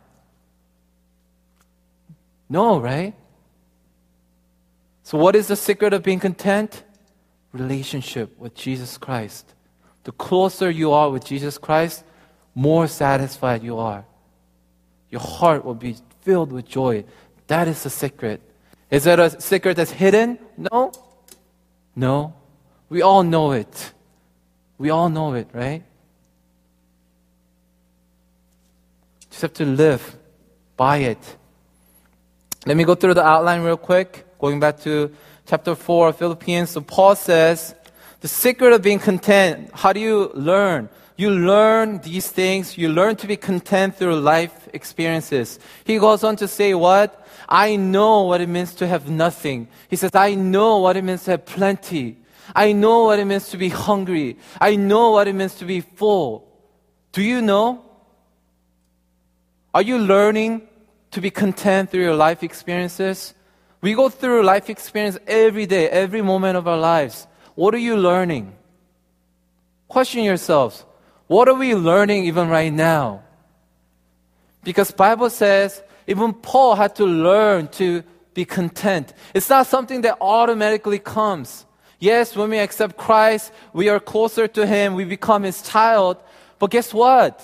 No, 2.48 2.80
right? 2.80 3.14
So, 5.04 5.18
what 5.18 5.36
is 5.36 5.48
the 5.48 5.58
secret 5.58 5.92
of 5.92 6.04
being 6.04 6.22
content? 6.22 6.86
Relationship 7.52 8.40
with 8.40 8.56
Jesus 8.56 8.98
Christ. 8.98 9.56
The 10.10 10.14
closer 10.14 10.72
you 10.72 10.92
are 10.94 11.12
with 11.12 11.24
Jesus 11.24 11.60
Christ, 11.60 12.04
more 12.56 12.88
satisfied 12.88 13.62
you 13.62 13.78
are. 13.78 14.06
Your 15.12 15.22
heart 15.22 15.64
will 15.64 15.76
be 15.76 15.98
filled 16.22 16.52
with 16.52 16.66
joy. 16.68 17.06
That 17.46 17.68
is 17.68 17.84
the 17.84 17.92
secret. 17.92 18.42
Is 18.90 19.04
that 19.04 19.20
a 19.20 19.40
secret 19.40 19.78
that's 19.78 19.92
hidden? 19.92 20.40
No. 20.58 20.92
No. 21.96 22.34
We 22.90 23.04
all 23.04 23.22
know 23.22 23.52
it. 23.52 23.94
We 24.80 24.90
all 24.90 25.10
know 25.10 25.36
it, 25.36 25.48
right? 25.54 25.84
Just 29.30 29.44
have 29.44 29.54
to 29.54 29.66
live 29.66 30.18
by 30.76 30.98
it. 31.14 31.38
Let 32.66 32.78
me 32.78 32.84
go 32.84 32.96
through 32.96 33.14
the 33.14 33.24
outline 33.24 33.62
real 33.62 33.78
quick. 33.78 34.26
Going 34.40 34.60
back 34.60 34.80
to 34.80 35.16
chapter 35.46 35.76
4 35.76 36.08
of 36.08 36.18
Philippians. 36.18 36.72
So 36.72 36.82
Paul 36.82 37.16
says, 37.16 37.76
the 38.22 38.28
secret 38.28 38.74
of 38.74 38.82
being 38.82 39.00
content, 39.00 39.72
how 39.74 39.94
do 39.94 40.00
you 40.00 40.32
learn? 40.34 40.90
You 41.16 41.32
learn 41.32 42.00
these 42.00 42.30
things. 42.30 42.78
You 42.78 42.90
learn 42.90 43.18
to 43.18 43.28
be 43.28 43.36
content 43.36 43.98
through 43.98 44.16
life 44.20 44.70
experiences. 44.74 45.60
He 45.84 45.98
goes 45.98 46.24
on 46.24 46.36
to 46.38 46.48
say 46.48 46.74
what? 46.74 47.28
I 47.48 47.76
know 47.76 48.24
what 48.24 48.42
it 48.42 48.48
means 48.48 48.74
to 48.76 48.88
have 48.88 49.10
nothing. 49.10 49.68
He 49.90 49.96
says, 49.96 50.12
I 50.14 50.36
know 50.36 50.78
what 50.78 50.96
it 50.96 51.04
means 51.04 51.24
to 51.26 51.32
have 51.32 51.46
plenty. 51.46 52.18
I 52.56 52.72
know 52.72 53.04
what 53.04 53.20
it 53.20 53.26
means 53.26 53.50
to 53.50 53.58
be 53.58 53.70
hungry. 53.70 54.38
I 54.62 54.76
know 54.76 55.12
what 55.12 55.28
it 55.28 55.34
means 55.34 55.56
to 55.56 55.66
be 55.66 55.82
full. 55.82 56.48
Do 57.12 57.22
you 57.22 57.42
know? 57.42 57.84
Are 59.74 59.82
you 59.82 59.98
learning 59.98 60.68
to 61.12 61.22
be 61.22 61.30
content 61.32 61.92
through 61.92 62.04
your 62.04 62.16
life 62.16 62.44
experiences? 62.44 63.34
We 63.82 63.94
go 63.94 64.10
through 64.10 64.44
life 64.44 64.70
experience 64.70 65.18
every 65.28 65.66
day, 65.66 65.90
every 65.90 66.22
moment 66.22 66.58
of 66.58 66.68
our 66.68 66.78
lives. 66.78 67.28
What 67.60 67.76
are 67.76 67.86
you 67.90 67.98
learning? 67.98 68.56
Question 69.90 70.24
yourselves. 70.24 70.86
What 71.28 71.50
are 71.50 71.56
we 71.56 71.76
learning 71.76 72.24
even 72.24 72.48
right 72.48 72.72
now? 72.72 73.24
Because 74.64 74.92
Bible 74.92 75.30
says 75.30 75.84
even 76.08 76.32
Paul 76.32 76.76
had 76.76 76.96
to 76.96 77.06
learn 77.06 77.68
to 77.80 78.02
be 78.34 78.46
content. 78.46 79.14
It's 79.34 79.50
not 79.50 79.68
something 79.68 80.00
that 80.08 80.20
automatically 80.22 81.00
comes. 81.00 81.66
Yes, 82.00 82.34
when 82.34 82.50
we 82.50 82.60
accept 82.60 82.96
Christ, 82.96 83.52
we 83.74 83.90
are 83.90 84.00
closer 84.00 84.48
to 84.48 84.66
him, 84.66 84.94
we 84.94 85.04
become 85.04 85.44
his 85.44 85.62
child. 85.62 86.16
But 86.60 86.72
guess 86.72 86.94
what? 86.94 87.36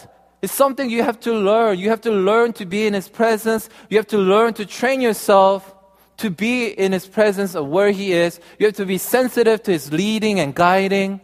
It's 0.41 0.53
something 0.53 0.89
you 0.89 1.03
have 1.03 1.19
to 1.27 1.34
learn. 1.34 1.77
You 1.77 1.89
have 1.89 2.00
to 2.07 2.12
learn 2.12 2.53
to 2.53 2.65
be 2.65 2.88
in 2.88 2.93
his 2.93 3.10
presence. 3.10 3.67
You 3.89 3.98
have 3.98 4.07
to 4.07 4.17
learn 4.17 4.53
to 4.53 4.65
train 4.65 5.01
yourself 5.01 5.75
to 6.17 6.29
be 6.29 6.67
in 6.67 6.91
His 6.91 7.07
presence 7.07 7.55
of 7.55 7.67
where 7.67 7.91
He 7.91 8.13
is. 8.13 8.39
You 8.60 8.67
have 8.67 8.75
to 8.75 8.86
be 8.86 8.98
sensitive 8.98 9.63
to 9.63 9.72
His 9.72 9.91
leading 9.91 10.39
and 10.39 10.55
guiding. 10.55 11.22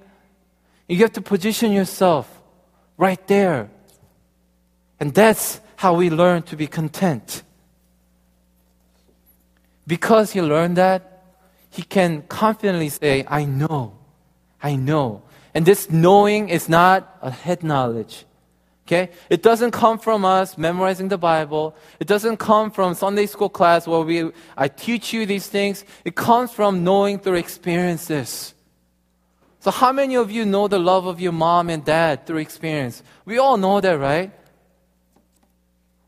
You 0.87 0.97
have 0.97 1.13
to 1.13 1.21
position 1.21 1.71
yourself 1.71 2.41
right 2.97 3.25
there. 3.27 3.69
And 4.99 5.13
that's 5.13 5.61
how 5.77 5.95
we 5.95 6.09
learn 6.09 6.43
to 6.43 6.55
be 6.55 6.67
content. 6.67 7.41
Because 9.87 10.31
he 10.31 10.41
learned 10.41 10.77
that, 10.77 11.23
he 11.71 11.81
can 11.81 12.21
confidently 12.23 12.89
say, 12.89 13.25
I 13.27 13.45
know, 13.45 13.97
I 14.61 14.75
know. 14.75 15.23
And 15.55 15.65
this 15.65 15.89
knowing 15.89 16.49
is 16.49 16.69
not 16.69 17.17
a 17.21 17.31
head 17.31 17.63
knowledge. 17.63 18.25
Okay? 18.91 19.09
It 19.29 19.41
doesn't 19.41 19.71
come 19.71 19.99
from 19.99 20.25
us 20.25 20.57
memorizing 20.57 21.07
the 21.07 21.17
Bible. 21.17 21.73
It 22.01 22.07
doesn't 22.07 22.37
come 22.37 22.71
from 22.71 22.93
Sunday 22.93 23.25
school 23.25 23.47
class 23.47 23.87
where 23.87 24.01
we, 24.01 24.31
I 24.57 24.67
teach 24.67 25.13
you 25.13 25.25
these 25.25 25.47
things. 25.47 25.85
It 26.03 26.15
comes 26.15 26.51
from 26.51 26.83
knowing 26.83 27.19
through 27.19 27.35
experiences. 27.35 28.53
So 29.61 29.71
how 29.71 29.93
many 29.93 30.17
of 30.17 30.29
you 30.29 30.43
know 30.43 30.67
the 30.67 30.77
love 30.77 31.05
of 31.05 31.21
your 31.21 31.31
mom 31.31 31.69
and 31.69 31.85
dad 31.85 32.25
through 32.25 32.39
experience? 32.39 33.01
We 33.23 33.37
all 33.37 33.55
know 33.55 33.79
that, 33.79 33.97
right? 33.97 34.29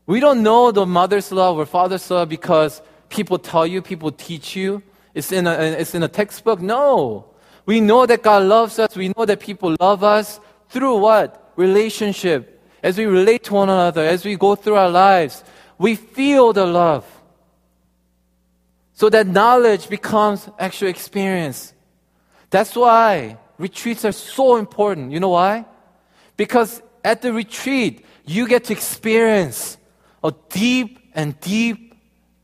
We 0.04 0.20
don't 0.20 0.42
know 0.42 0.70
the 0.70 0.84
mother's 0.84 1.32
love 1.32 1.56
or 1.56 1.64
father's 1.64 2.10
love 2.10 2.28
because 2.28 2.82
people 3.08 3.38
tell 3.38 3.66
you, 3.66 3.80
people 3.80 4.12
teach 4.12 4.54
you. 4.54 4.82
It's 5.14 5.32
in 5.32 5.46
a, 5.46 5.52
it's 5.52 5.94
in 5.94 6.02
a 6.02 6.08
textbook. 6.08 6.60
No. 6.60 7.30
We 7.64 7.80
know 7.80 8.04
that 8.04 8.22
God 8.22 8.42
loves 8.42 8.78
us. 8.78 8.94
We 8.94 9.08
know 9.16 9.24
that 9.24 9.40
people 9.40 9.74
love 9.80 10.04
us 10.04 10.38
through 10.68 10.98
what? 10.98 11.40
relationship, 11.56 12.53
as 12.84 12.98
we 12.98 13.06
relate 13.06 13.42
to 13.44 13.54
one 13.54 13.70
another, 13.70 14.04
as 14.04 14.26
we 14.26 14.36
go 14.36 14.54
through 14.54 14.74
our 14.74 14.90
lives, 14.90 15.42
we 15.78 15.96
feel 15.96 16.52
the 16.52 16.66
love. 16.66 17.06
So 18.92 19.08
that 19.08 19.26
knowledge 19.26 19.88
becomes 19.88 20.50
actual 20.58 20.88
experience. 20.88 21.72
That's 22.50 22.76
why 22.76 23.38
retreats 23.56 24.04
are 24.04 24.12
so 24.12 24.56
important. 24.56 25.12
You 25.12 25.18
know 25.18 25.30
why? 25.30 25.64
Because 26.36 26.82
at 27.02 27.22
the 27.22 27.32
retreat, 27.32 28.04
you 28.26 28.46
get 28.46 28.64
to 28.64 28.74
experience 28.74 29.78
a 30.22 30.34
deep 30.50 30.98
and 31.14 31.40
deep, 31.40 31.94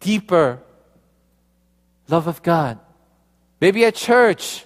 deeper 0.00 0.58
love 2.08 2.28
of 2.28 2.42
God. 2.42 2.78
Maybe 3.60 3.84
at 3.84 3.94
church, 3.94 4.64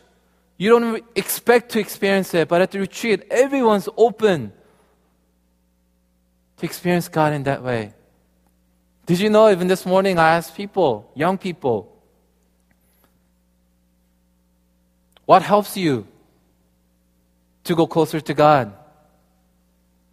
you 0.57 0.71
don't 0.71 1.05
expect 1.17 1.73
to 1.73 1.81
experience 1.81 2.33
it, 2.33 2.47
but 2.47 2.63
at 2.63 2.71
the 2.71 2.79
retreat, 2.79 3.25
everyone's 3.29 3.89
open 3.97 4.53
to 6.59 6.67
experience 6.67 7.09
God 7.09 7.33
in 7.33 7.43
that 7.45 7.63
way. 7.63 7.93
Did 9.07 9.21
you 9.21 9.29
know, 9.29 9.51
even 9.51 9.69
this 9.69 9.85
morning, 9.85 10.19
I 10.19 10.37
asked 10.37 10.57
people, 10.57 11.11
young 11.15 11.37
people, 11.37 11.91
what 15.27 15.43
helps 15.43 15.77
you 15.77 16.07
to 17.65 17.75
go 17.75 17.87
closer 17.87 18.21
to 18.21 18.35
God? 18.35 18.73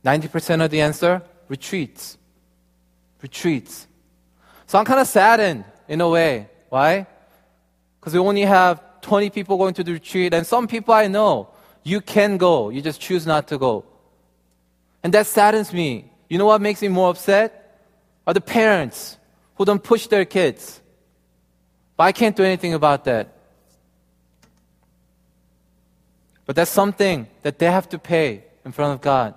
90% 0.03 0.65
of 0.65 0.71
the 0.71 0.81
answer 0.81 1.21
retreats. 1.47 2.17
Retreats. 3.21 3.87
So 4.67 4.79
I'm 4.79 4.85
kind 4.85 4.99
of 4.99 5.07
saddened 5.07 5.65
in 5.87 6.01
a 6.01 6.09
way. 6.09 6.49
Why? 6.69 7.05
Because 7.99 8.13
we 8.13 8.19
only 8.19 8.41
have 8.41 8.81
20 9.01 9.29
people 9.29 9.57
going 9.57 9.73
to 9.75 9.83
the 9.83 9.93
retreat, 9.93 10.33
and 10.33 10.45
some 10.45 10.67
people 10.67 10.93
I 10.93 11.07
know, 11.07 11.49
you 11.83 12.01
can 12.01 12.37
go, 12.37 12.69
you 12.69 12.81
just 12.81 13.01
choose 13.01 13.25
not 13.25 13.47
to 13.49 13.57
go. 13.57 13.85
And 15.03 15.13
that 15.13 15.27
saddens 15.27 15.73
me. 15.73 16.10
You 16.31 16.37
know 16.37 16.45
what 16.45 16.61
makes 16.61 16.81
me 16.81 16.87
more 16.87 17.09
upset? 17.09 17.49
Are 18.25 18.33
the 18.33 18.39
parents 18.39 19.17
who 19.55 19.65
don't 19.65 19.83
push 19.83 20.07
their 20.07 20.23
kids. 20.23 20.79
But 21.97 22.05
I 22.05 22.13
can't 22.13 22.37
do 22.37 22.43
anything 22.43 22.73
about 22.73 23.03
that. 23.03 23.35
But 26.45 26.55
that's 26.55 26.71
something 26.71 27.27
that 27.41 27.59
they 27.59 27.69
have 27.69 27.89
to 27.89 27.99
pay 27.99 28.45
in 28.63 28.71
front 28.71 28.93
of 28.93 29.01
God. 29.01 29.33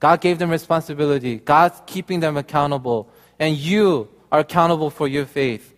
God 0.00 0.20
gave 0.20 0.38
them 0.38 0.50
responsibility. 0.50 1.38
God's 1.38 1.80
keeping 1.86 2.20
them 2.20 2.36
accountable. 2.36 3.08
And 3.38 3.56
you 3.56 4.10
are 4.30 4.40
accountable 4.40 4.90
for 4.90 5.08
your 5.08 5.24
faith. 5.24 5.74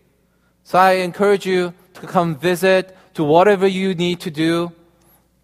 So 0.64 0.80
I 0.80 0.95
encourage 1.07 1.47
you 1.47 1.73
to 1.95 2.09
come 2.09 2.35
visit, 2.35 2.97
to 3.14 3.23
whatever 3.23 3.69
you 3.69 3.95
need 3.95 4.19
to 4.26 4.33
do 4.33 4.73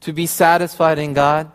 to 0.00 0.12
be 0.12 0.26
satisfied 0.26 0.98
in 0.98 1.14
God. 1.14 1.52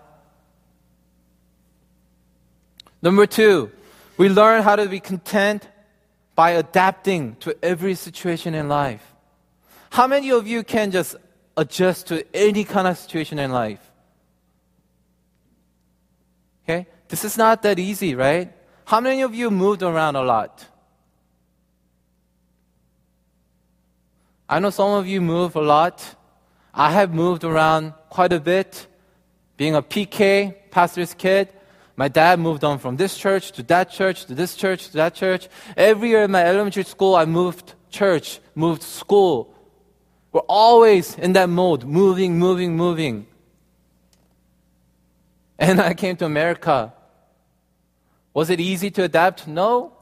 Number 3.02 3.26
two, 3.26 3.72
we 4.18 4.30
learn 4.30 4.62
how 4.62 4.76
to 4.76 4.88
be 4.88 5.00
content 5.00 5.68
by 6.36 6.52
adapting 6.52 7.36
to 7.38 7.56
every 7.64 7.96
situation 7.96 8.54
in 8.54 8.70
life. 8.70 9.04
How 9.90 10.08
many 10.08 10.32
of 10.32 10.48
you 10.48 10.64
can 10.64 10.92
just 10.92 11.16
adjust 11.58 12.08
to 12.08 12.26
any 12.36 12.64
kind 12.64 12.88
of 12.88 12.98
situation 12.98 13.40
in 13.40 13.52
life? 13.52 13.92
Okay? 16.64 16.88
This 17.10 17.26
is 17.26 17.38
not 17.38 17.64
that 17.64 17.80
easy, 17.80 18.16
right? 18.16 18.54
How 18.86 19.02
many 19.02 19.22
of 19.22 19.34
you 19.34 19.52
moved 19.52 19.84
around 19.84 20.16
a 20.16 20.22
lot? 20.22 20.66
I 24.48 24.60
know 24.60 24.70
some 24.70 24.92
of 24.92 25.08
you 25.08 25.22
move 25.22 25.56
a 25.56 25.62
lot. 25.62 26.16
I 26.74 26.92
have 26.92 27.14
moved 27.14 27.44
around 27.44 27.94
quite 28.10 28.34
a 28.34 28.40
bit. 28.40 28.88
Being 29.58 29.76
a 29.76 29.82
PK, 29.82 30.56
pastor's 30.72 31.14
kid, 31.14 31.50
my 32.02 32.08
dad 32.08 32.40
moved 32.40 32.64
on 32.64 32.80
from 32.80 32.98
this 32.98 33.16
church 33.16 33.52
to 33.52 33.62
that 33.62 33.92
church 33.92 34.26
to 34.26 34.34
this 34.34 34.56
church 34.56 34.88
to 34.88 34.94
that 34.94 35.14
church. 35.14 35.48
Every 35.78 36.10
year 36.10 36.24
in 36.24 36.32
my 36.32 36.44
elementary 36.44 36.84
school, 36.84 37.14
I 37.14 37.26
moved 37.26 37.76
church, 37.92 38.40
moved 38.56 38.82
school. 38.82 39.54
We're 40.32 40.50
always 40.50 41.16
in 41.16 41.34
that 41.34 41.48
mode, 41.48 41.84
moving, 41.84 42.40
moving, 42.40 42.76
moving. 42.76 43.28
And 45.60 45.80
I 45.80 45.94
came 45.94 46.16
to 46.18 46.26
America. 46.26 46.92
Was 48.34 48.50
it 48.50 48.60
easy 48.60 48.90
to 48.98 49.04
adapt? 49.04 49.48
No. 49.48 49.94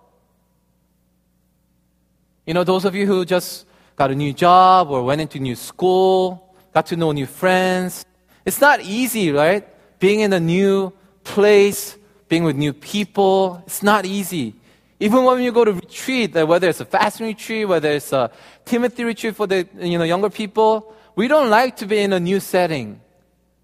You 2.46 2.54
know, 2.54 2.64
those 2.64 2.86
of 2.86 2.96
you 2.96 3.08
who 3.08 3.26
just 3.26 3.66
got 3.98 4.10
a 4.10 4.16
new 4.16 4.32
job 4.32 4.90
or 4.90 5.04
went 5.04 5.20
into 5.20 5.38
new 5.38 5.58
school, 5.58 6.56
got 6.74 6.86
to 6.86 6.96
know 6.96 7.12
new 7.12 7.26
friends. 7.26 8.06
It's 8.46 8.62
not 8.62 8.80
easy, 8.80 9.34
right? 9.34 9.68
Being 10.00 10.22
in 10.22 10.32
a 10.32 10.40
new 10.40 10.94
place, 11.24 11.98
being 12.28 12.44
with 12.44 12.56
new 12.56 12.74
people, 12.74 13.62
it's 13.66 13.84
not 13.84 14.06
easy. 14.06 14.56
Even 15.00 15.24
when 15.24 15.42
you 15.42 15.52
go 15.52 15.64
to 15.64 15.74
retreat, 15.74 16.34
whether 16.34 16.70
it's 16.70 16.82
a 16.82 16.86
fasting 16.86 17.28
retreat, 17.28 17.68
whether 17.68 17.90
it's 17.90 18.12
a 18.12 18.32
Timothy 18.66 19.04
retreat 19.04 19.36
for 19.36 19.48
the 19.48 19.68
you 19.80 19.98
know, 19.98 20.04
younger 20.04 20.30
people, 20.30 20.94
we 21.16 21.28
don't 21.28 21.50
like 21.50 21.78
to 21.78 21.86
be 21.86 22.00
in 22.00 22.14
a 22.14 22.20
new 22.20 22.40
setting, 22.40 23.00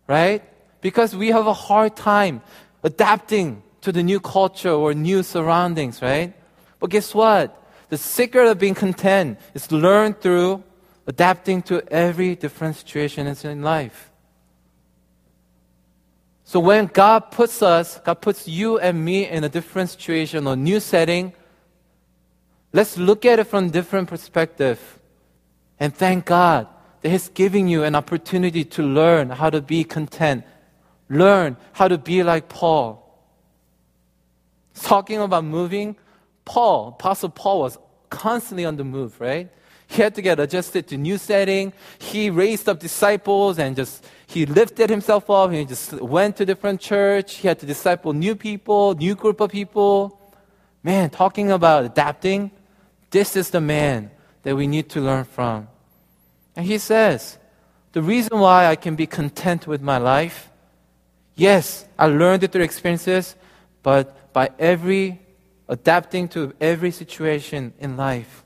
right? 0.08 0.42
Because 0.82 1.16
we 1.16 1.30
have 1.30 1.48
a 1.48 1.54
hard 1.54 1.96
time 1.96 2.42
adapting 2.84 3.64
to 3.82 3.92
the 3.92 4.02
new 4.02 4.20
culture 4.20 4.72
or 4.72 4.94
new 4.94 5.24
surroundings, 5.24 6.02
right? 6.02 6.34
But 6.80 6.90
guess 6.90 7.14
what? 7.14 7.62
The 7.90 7.98
secret 7.98 8.48
of 8.48 8.58
being 8.58 8.74
content 8.74 9.40
is 9.54 9.72
learned 9.72 10.22
through 10.22 10.64
adapting 11.08 11.62
to 11.64 11.84
every 11.92 12.36
different 12.36 12.76
situation 12.78 13.28
in 13.28 13.62
life. 13.62 14.12
So 16.48 16.60
when 16.60 16.86
God 16.86 17.32
puts 17.32 17.64
us, 17.64 18.00
God 18.06 18.22
puts 18.22 18.48
you 18.48 18.78
and 18.78 19.04
me 19.04 19.28
in 19.28 19.44
a 19.44 19.50
different 19.50 19.90
situation 19.90 20.46
or 20.46 20.56
new 20.56 20.80
setting, 20.80 21.34
let's 22.72 23.00
look 23.00 23.26
at 23.26 23.40
it 23.40 23.46
from 23.46 23.72
different 23.72 24.08
perspective 24.08 24.80
and 25.80 25.94
thank 25.94 26.26
God 26.26 26.68
that 27.02 27.10
He's 27.10 27.30
giving 27.30 27.68
you 27.68 27.84
an 27.84 27.96
opportunity 27.96 28.64
to 28.64 28.84
learn 28.84 29.32
how 29.32 29.50
to 29.50 29.60
be 29.60 29.84
content, 29.84 30.46
learn 31.10 31.58
how 31.74 31.88
to 31.88 31.98
be 31.98 32.22
like 32.22 32.48
Paul. 32.48 33.02
Talking 34.76 35.22
about 35.22 35.46
moving, 35.46 35.96
Paul, 36.46 36.90
Apostle 36.90 37.30
Paul 37.30 37.62
was 37.62 37.80
constantly 38.12 38.66
on 38.66 38.76
the 38.76 38.84
move, 38.84 39.20
right? 39.20 39.50
He 39.88 40.02
had 40.02 40.14
to 40.16 40.22
get 40.22 40.40
adjusted 40.40 40.88
to 40.90 40.98
new 40.98 41.18
setting. 41.18 41.74
He 41.98 42.30
raised 42.30 42.70
up 42.70 42.80
disciples 42.80 43.58
and 43.58 43.76
just 43.76 44.06
he 44.28 44.46
lifted 44.46 44.90
himself 44.90 45.30
up. 45.30 45.52
He 45.52 45.66
just 45.66 45.94
went 45.94 46.38
to 46.38 46.46
different 46.46 46.82
church. 46.82 47.36
He 47.36 47.48
had 47.48 47.60
to 47.60 47.66
disciple 47.66 48.14
new 48.14 48.36
people, 48.36 48.96
new 48.96 49.16
group 49.16 49.40
of 49.40 49.52
people. 49.52 50.20
Man, 50.84 51.10
talking 51.10 51.52
about 51.52 51.86
adapting, 51.86 52.52
this 53.12 53.36
is 53.36 53.50
the 53.50 53.62
man 53.62 54.12
that 54.44 54.56
we 54.56 54.68
need 54.68 54.90
to 54.90 55.02
learn 55.02 55.24
from. 55.24 55.68
And 56.56 56.66
he 56.66 56.78
says, 56.78 57.38
the 57.94 58.02
reason 58.02 58.40
why 58.40 58.66
I 58.68 58.76
can 58.76 58.96
be 58.96 59.08
content 59.08 59.68
with 59.68 59.82
my 59.82 59.98
life, 59.98 60.50
yes, 61.36 61.86
I 61.98 62.08
learned 62.08 62.44
it 62.44 62.52
through 62.52 62.64
experiences, 62.64 63.36
but 63.84 64.34
by 64.34 64.50
every 64.60 65.20
adapting 65.68 66.28
to 66.30 66.54
every 66.60 66.92
situation 66.92 67.74
in 67.80 67.98
life, 67.98 68.44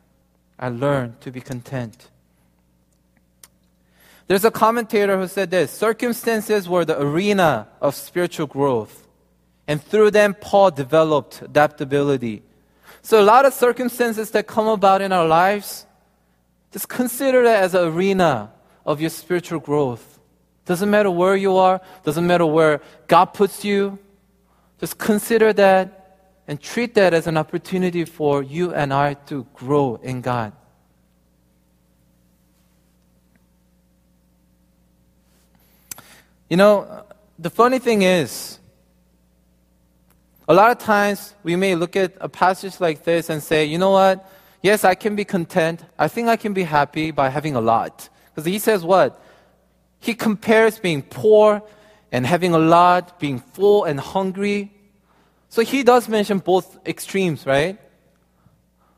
I 0.57 0.69
learned 0.69 1.19
to 1.21 1.31
be 1.31 1.41
content. 1.41 2.09
There's 4.29 4.45
a 4.45 4.51
commentator 4.51 5.17
who 5.17 5.27
said 5.27 5.49
this 5.49 5.71
circumstances 5.71 6.69
were 6.69 6.85
the 6.85 7.01
arena 7.01 7.67
of 7.81 7.95
spiritual 7.95 8.45
growth, 8.45 9.07
and 9.67 9.83
through 9.83 10.11
them, 10.11 10.35
Paul 10.35 10.69
developed 10.69 11.41
adaptability. 11.41 12.43
So, 13.01 13.19
a 13.19 13.25
lot 13.25 13.45
of 13.45 13.55
circumstances 13.55 14.29
that 14.31 14.45
come 14.45 14.67
about 14.67 15.01
in 15.01 15.11
our 15.11 15.25
lives, 15.27 15.87
just 16.71 16.87
consider 16.87 17.41
that 17.41 17.63
as 17.63 17.73
an 17.73 17.87
arena 17.87 18.51
of 18.85 19.01
your 19.01 19.09
spiritual 19.09 19.59
growth. 19.59 20.19
Doesn't 20.65 20.91
matter 20.91 21.09
where 21.09 21.35
you 21.35 21.57
are, 21.57 21.81
doesn't 22.03 22.27
matter 22.27 22.45
where 22.45 22.81
God 23.07 23.33
puts 23.33 23.65
you, 23.65 23.97
just 24.79 24.99
consider 24.99 25.53
that 25.53 26.27
and 26.47 26.61
treat 26.61 26.93
that 26.93 27.15
as 27.15 27.25
an 27.25 27.35
opportunity 27.35 28.05
for 28.05 28.43
you 28.43 28.75
and 28.75 28.93
I 28.93 29.15
to 29.25 29.47
grow 29.55 29.99
in 30.03 30.21
God. 30.21 30.53
You 36.49 36.57
know, 36.57 37.05
the 37.37 37.49
funny 37.49 37.79
thing 37.79 38.01
is, 38.01 38.59
a 40.47 40.53
lot 40.53 40.71
of 40.71 40.79
times 40.79 41.35
we 41.43 41.55
may 41.55 41.75
look 41.75 41.95
at 41.95 42.13
a 42.19 42.27
passage 42.27 42.81
like 42.81 43.03
this 43.03 43.29
and 43.29 43.41
say, 43.41 43.65
you 43.65 43.77
know 43.77 43.91
what? 43.91 44.27
Yes, 44.63 44.83
I 44.83 44.95
can 44.95 45.15
be 45.15 45.23
content. 45.23 45.85
I 45.97 46.07
think 46.07 46.27
I 46.27 46.35
can 46.35 46.53
be 46.53 46.63
happy 46.63 47.11
by 47.11 47.29
having 47.29 47.55
a 47.55 47.61
lot. 47.61 48.09
Because 48.25 48.45
he 48.45 48.57
says 48.57 48.83
what? 48.83 49.21
He 49.99 50.15
compares 50.15 50.79
being 50.79 51.03
poor 51.03 51.61
and 52.11 52.25
having 52.25 52.55
a 52.55 52.57
lot, 52.57 53.19
being 53.19 53.39
full 53.39 53.83
and 53.83 53.99
hungry. 53.99 54.73
So 55.49 55.61
he 55.61 55.83
does 55.83 56.09
mention 56.09 56.39
both 56.39 56.79
extremes, 56.87 57.45
right? 57.45 57.77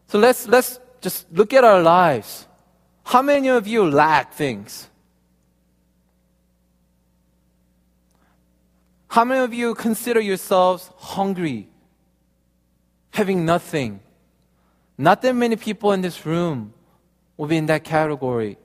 So 0.07 0.19
let's, 0.19 0.47
let's 0.47 0.79
just 1.01 1.31
look 1.33 1.53
at 1.53 1.65
our 1.65 1.81
lives. 1.81 2.47
How 3.03 3.21
many 3.21 3.49
of 3.49 3.67
you 3.67 3.89
lack 3.89 4.33
things? 4.33 4.87
How 9.11 9.25
many 9.25 9.41
of 9.41 9.53
you 9.53 9.75
consider 9.75 10.21
yourselves 10.21 10.89
hungry, 10.95 11.67
having 13.09 13.45
nothing? 13.45 13.99
Not 14.97 15.21
that 15.23 15.35
many 15.35 15.57
people 15.57 15.91
in 15.91 15.99
this 15.99 16.25
room 16.25 16.73
will 17.35 17.47
be 17.47 17.57
in 17.57 17.65
that 17.65 17.83
category. 17.83 18.57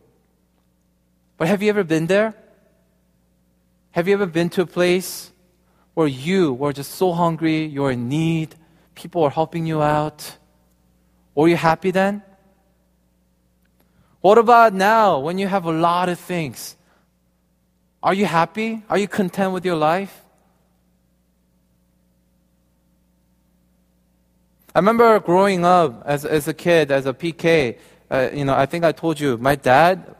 But 1.36 1.48
have 1.48 1.64
you 1.64 1.68
ever 1.68 1.82
been 1.82 2.06
there? 2.06 2.32
Have 3.90 4.06
you 4.06 4.14
ever 4.14 4.26
been 4.26 4.48
to 4.50 4.62
a 4.62 4.66
place 4.66 5.32
where 5.94 6.06
you 6.06 6.52
were 6.52 6.72
just 6.72 6.92
so 6.92 7.10
hungry, 7.10 7.64
you're 7.64 7.90
in 7.90 8.08
need, 8.08 8.54
people 8.94 9.24
are 9.24 9.30
helping 9.30 9.66
you 9.66 9.82
out? 9.82 10.36
Were 11.34 11.48
you 11.48 11.56
happy 11.56 11.90
then? 11.90 12.22
What 14.20 14.38
about 14.38 14.74
now 14.74 15.18
when 15.18 15.38
you 15.38 15.48
have 15.48 15.64
a 15.64 15.72
lot 15.72 16.08
of 16.08 16.20
things? 16.20 16.76
Are 18.00 18.14
you 18.14 18.26
happy? 18.26 18.84
Are 18.88 18.96
you 18.96 19.08
content 19.08 19.52
with 19.52 19.64
your 19.64 19.74
life? 19.74 20.22
I 24.76 24.78
remember 24.78 25.18
growing 25.21 25.64
up 25.64 26.02
as, 26.04 26.26
as 26.26 26.49
a 26.49 26.52
kid, 26.52 26.90
as 26.90 27.06
a 27.06 27.14
PK, 27.14 27.78
uh, 28.11 28.28
you 28.35 28.45
know, 28.45 28.54
I 28.54 28.66
think 28.66 28.85
I 28.85 28.92
told 28.92 29.18
you, 29.18 29.38
my 29.38 29.54
dad 29.54 30.14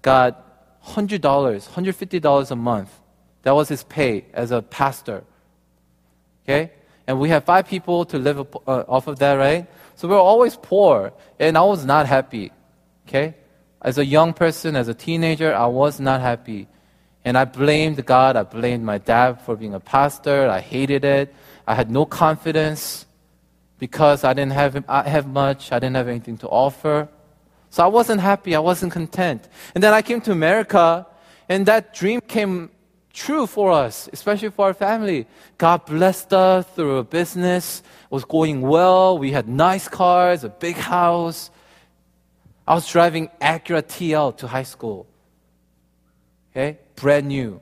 got 0.00 0.80
$100, 0.86 1.18
$150 1.18 2.50
a 2.52 2.54
month. 2.54 3.00
That 3.42 3.56
was 3.56 3.68
his 3.68 3.82
pay 3.82 4.26
as 4.32 4.52
a 4.52 4.62
pastor. 4.62 5.24
Okay? 6.44 6.70
And 7.08 7.18
we 7.18 7.30
had 7.30 7.44
five 7.44 7.66
people 7.66 8.04
to 8.04 8.16
live 8.16 8.38
uh, 8.38 8.84
off 8.86 9.08
of 9.08 9.18
that, 9.18 9.34
right? 9.34 9.66
So 9.96 10.06
we 10.06 10.14
were 10.14 10.20
always 10.20 10.56
poor, 10.56 11.12
and 11.40 11.58
I 11.58 11.62
was 11.62 11.84
not 11.84 12.06
happy. 12.06 12.52
Okay? 13.08 13.34
As 13.82 13.98
a 13.98 14.06
young 14.06 14.34
person, 14.34 14.76
as 14.76 14.86
a 14.86 14.94
teenager, 14.94 15.52
I 15.52 15.66
was 15.66 15.98
not 15.98 16.20
happy. 16.20 16.68
And 17.24 17.36
I 17.36 17.44
blamed 17.44 18.06
God, 18.06 18.36
I 18.36 18.44
blamed 18.44 18.84
my 18.84 18.98
dad 18.98 19.40
for 19.40 19.56
being 19.56 19.74
a 19.74 19.80
pastor. 19.80 20.48
I 20.48 20.60
hated 20.60 21.04
it. 21.04 21.34
I 21.66 21.74
had 21.74 21.90
no 21.90 22.06
confidence 22.06 23.05
because 23.78 24.24
I 24.24 24.32
didn't 24.32 24.52
have, 24.52 24.84
I 24.88 25.08
have 25.08 25.26
much, 25.26 25.72
I 25.72 25.78
didn't 25.78 25.96
have 25.96 26.08
anything 26.08 26.38
to 26.38 26.48
offer. 26.48 27.08
So 27.70 27.84
I 27.84 27.88
wasn't 27.88 28.20
happy, 28.20 28.54
I 28.54 28.60
wasn't 28.60 28.92
content. 28.92 29.48
And 29.74 29.84
then 29.84 29.92
I 29.92 30.02
came 30.02 30.20
to 30.22 30.32
America, 30.32 31.06
and 31.48 31.66
that 31.66 31.94
dream 31.94 32.20
came 32.20 32.70
true 33.12 33.46
for 33.46 33.72
us, 33.72 34.08
especially 34.12 34.50
for 34.50 34.66
our 34.66 34.74
family. 34.74 35.26
God 35.58 35.84
blessed 35.86 36.32
us 36.32 36.66
through 36.74 36.98
a 36.98 37.04
business, 37.04 37.80
it 37.80 38.10
was 38.10 38.24
going 38.24 38.60
well, 38.60 39.18
we 39.18 39.32
had 39.32 39.48
nice 39.48 39.88
cars, 39.88 40.44
a 40.44 40.48
big 40.48 40.76
house. 40.76 41.50
I 42.68 42.74
was 42.74 42.86
driving 42.88 43.28
Acura 43.40 43.82
TL 43.82 44.36
to 44.38 44.46
high 44.46 44.64
school. 44.64 45.06
Okay, 46.50 46.78
brand 46.94 47.28
new. 47.28 47.60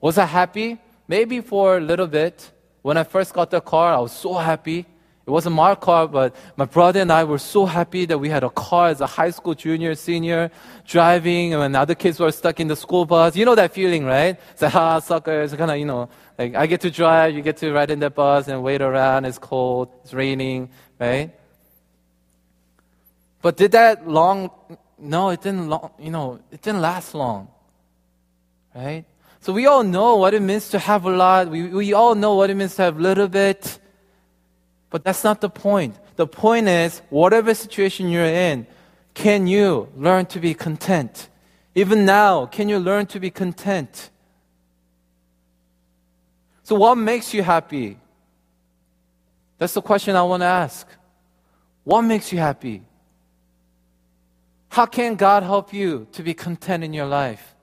Was 0.00 0.16
I 0.18 0.24
happy? 0.24 0.78
Maybe 1.08 1.40
for 1.40 1.78
a 1.78 1.80
little 1.80 2.06
bit. 2.06 2.52
When 2.82 2.96
I 2.96 3.04
first 3.04 3.34
got 3.34 3.50
the 3.50 3.60
car, 3.60 3.94
I 3.94 3.98
was 3.98 4.12
so 4.12 4.34
happy. 4.34 4.86
It 5.28 5.30
wasn't 5.30 5.56
my 5.56 5.74
car, 5.74 6.08
but 6.08 6.34
my 6.56 6.64
brother 6.64 7.00
and 7.02 7.12
I 7.12 7.22
were 7.24 7.36
so 7.36 7.66
happy 7.66 8.06
that 8.06 8.16
we 8.16 8.30
had 8.30 8.44
a 8.44 8.48
car 8.48 8.88
as 8.88 9.02
a 9.02 9.06
high 9.06 9.28
school 9.28 9.54
junior, 9.54 9.94
senior, 9.94 10.50
driving, 10.86 11.52
and 11.52 11.60
when 11.60 11.74
other 11.74 11.94
kids 11.94 12.18
were 12.18 12.32
stuck 12.32 12.60
in 12.60 12.66
the 12.66 12.74
school 12.74 13.04
bus. 13.04 13.36
You 13.36 13.44
know 13.44 13.54
that 13.54 13.74
feeling, 13.74 14.06
right? 14.06 14.40
It's 14.52 14.62
like, 14.62 14.74
ah, 14.74 15.00
suckers, 15.00 15.52
kind 15.52 15.70
of, 15.70 15.76
you 15.76 15.84
know, 15.84 16.08
like 16.38 16.54
I 16.54 16.64
get 16.64 16.80
to 16.80 16.90
drive, 16.90 17.34
you 17.34 17.42
get 17.42 17.58
to 17.58 17.70
ride 17.74 17.90
in 17.90 17.98
the 17.98 18.08
bus 18.08 18.48
and 18.48 18.62
wait 18.62 18.80
around, 18.80 19.26
it's 19.26 19.38
cold, 19.38 19.90
it's 20.02 20.14
raining, 20.14 20.70
right? 20.98 21.30
But 23.42 23.58
did 23.58 23.72
that 23.72 24.08
long? 24.08 24.50
No, 24.98 25.28
it 25.28 25.42
didn't 25.42 25.68
long, 25.68 25.90
you 25.98 26.10
know, 26.10 26.40
it 26.50 26.62
didn't 26.62 26.80
last 26.80 27.14
long, 27.14 27.48
right? 28.74 29.04
So 29.40 29.52
we 29.52 29.66
all 29.66 29.82
know 29.82 30.16
what 30.16 30.32
it 30.32 30.40
means 30.40 30.70
to 30.70 30.78
have 30.78 31.04
a 31.04 31.10
lot. 31.10 31.50
We, 31.50 31.68
we 31.68 31.92
all 31.92 32.14
know 32.14 32.34
what 32.34 32.48
it 32.48 32.54
means 32.54 32.76
to 32.76 32.82
have 32.84 32.96
a 32.96 33.02
little 33.02 33.28
bit. 33.28 33.78
But 34.90 35.04
that's 35.04 35.24
not 35.24 35.40
the 35.40 35.50
point. 35.50 35.96
The 36.16 36.26
point 36.26 36.68
is, 36.68 37.02
whatever 37.10 37.54
situation 37.54 38.08
you're 38.08 38.24
in, 38.24 38.66
can 39.14 39.46
you 39.46 39.88
learn 39.96 40.26
to 40.26 40.40
be 40.40 40.54
content? 40.54 41.28
Even 41.74 42.04
now, 42.04 42.46
can 42.46 42.68
you 42.68 42.78
learn 42.78 43.06
to 43.06 43.20
be 43.20 43.30
content? 43.30 44.10
So, 46.62 46.74
what 46.76 46.96
makes 46.96 47.34
you 47.34 47.42
happy? 47.42 47.98
That's 49.58 49.74
the 49.74 49.82
question 49.82 50.16
I 50.16 50.22
want 50.22 50.42
to 50.42 50.46
ask. 50.46 50.86
What 51.84 52.02
makes 52.02 52.32
you 52.32 52.38
happy? 52.38 52.82
How 54.68 54.86
can 54.86 55.16
God 55.16 55.42
help 55.42 55.72
you 55.72 56.06
to 56.12 56.22
be 56.22 56.34
content 56.34 56.84
in 56.84 56.92
your 56.92 57.06
life? 57.06 57.54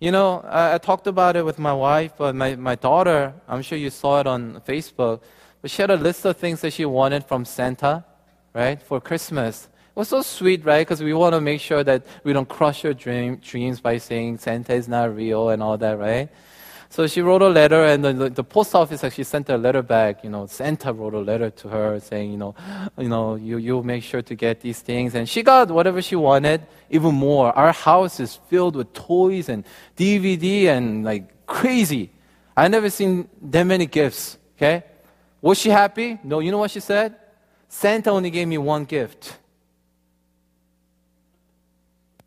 You 0.00 0.12
know, 0.12 0.40
I, 0.40 0.74
I 0.74 0.78
talked 0.78 1.06
about 1.06 1.36
it 1.36 1.44
with 1.44 1.58
my 1.58 1.72
wife, 1.72 2.12
but 2.18 2.34
my, 2.34 2.54
my 2.56 2.74
daughter, 2.74 3.32
I'm 3.48 3.62
sure 3.62 3.78
you 3.78 3.90
saw 3.90 4.20
it 4.20 4.26
on 4.26 4.60
Facebook. 4.66 5.22
She 5.68 5.82
had 5.82 5.90
a 5.90 5.96
list 5.96 6.24
of 6.24 6.36
things 6.36 6.60
that 6.62 6.72
she 6.72 6.84
wanted 6.84 7.24
from 7.24 7.44
Santa, 7.44 8.04
right, 8.54 8.82
for 8.82 9.00
Christmas. 9.00 9.64
It 9.64 9.98
was 9.98 10.08
so 10.08 10.22
sweet, 10.22 10.64
right? 10.64 10.86
Because 10.86 11.02
we 11.02 11.12
want 11.12 11.34
to 11.34 11.40
make 11.40 11.60
sure 11.60 11.84
that 11.84 12.06
we 12.24 12.32
don't 12.32 12.48
crush 12.48 12.84
your 12.84 12.94
dream, 12.94 13.36
dreams 13.36 13.80
by 13.80 13.98
saying 13.98 14.38
Santa 14.38 14.74
is 14.74 14.88
not 14.88 15.14
real 15.14 15.50
and 15.50 15.62
all 15.62 15.76
that, 15.78 15.98
right? 15.98 16.28
So 16.90 17.06
she 17.06 17.20
wrote 17.20 17.42
a 17.42 17.48
letter, 17.48 17.84
and 17.84 18.02
the, 18.02 18.30
the, 18.30 18.44
post 18.44 18.74
office 18.74 19.04
actually 19.04 19.24
sent 19.24 19.50
a 19.50 19.58
letter 19.58 19.82
back. 19.82 20.24
You 20.24 20.30
know, 20.30 20.46
Santa 20.46 20.90
wrote 20.90 21.12
a 21.12 21.18
letter 21.18 21.50
to 21.50 21.68
her 21.68 22.00
saying, 22.00 22.30
you 22.30 22.38
know, 22.38 22.54
you 22.98 23.08
know, 23.08 23.34
you 23.34 23.58
you 23.58 23.82
make 23.82 24.02
sure 24.02 24.22
to 24.22 24.34
get 24.34 24.62
these 24.62 24.80
things, 24.80 25.14
and 25.14 25.28
she 25.28 25.42
got 25.42 25.70
whatever 25.70 26.00
she 26.00 26.16
wanted, 26.16 26.66
even 26.88 27.14
more. 27.14 27.52
Our 27.52 27.72
house 27.72 28.20
is 28.20 28.36
filled 28.48 28.74
with 28.74 28.92
toys 28.94 29.50
and 29.50 29.64
DVD 29.98 30.68
and 30.68 31.04
like 31.04 31.46
crazy. 31.46 32.10
I 32.56 32.68
never 32.68 32.88
seen 32.88 33.28
that 33.42 33.64
many 33.64 33.84
gifts. 33.84 34.38
Okay, 34.56 34.82
was 35.40 35.58
she 35.58 35.70
happy? 35.70 36.18
No. 36.22 36.40
You 36.40 36.50
know 36.50 36.58
what 36.58 36.70
she 36.70 36.80
said? 36.80 37.16
Santa 37.68 38.10
only 38.10 38.30
gave 38.30 38.48
me 38.48 38.58
one 38.58 38.84
gift. 38.84 39.38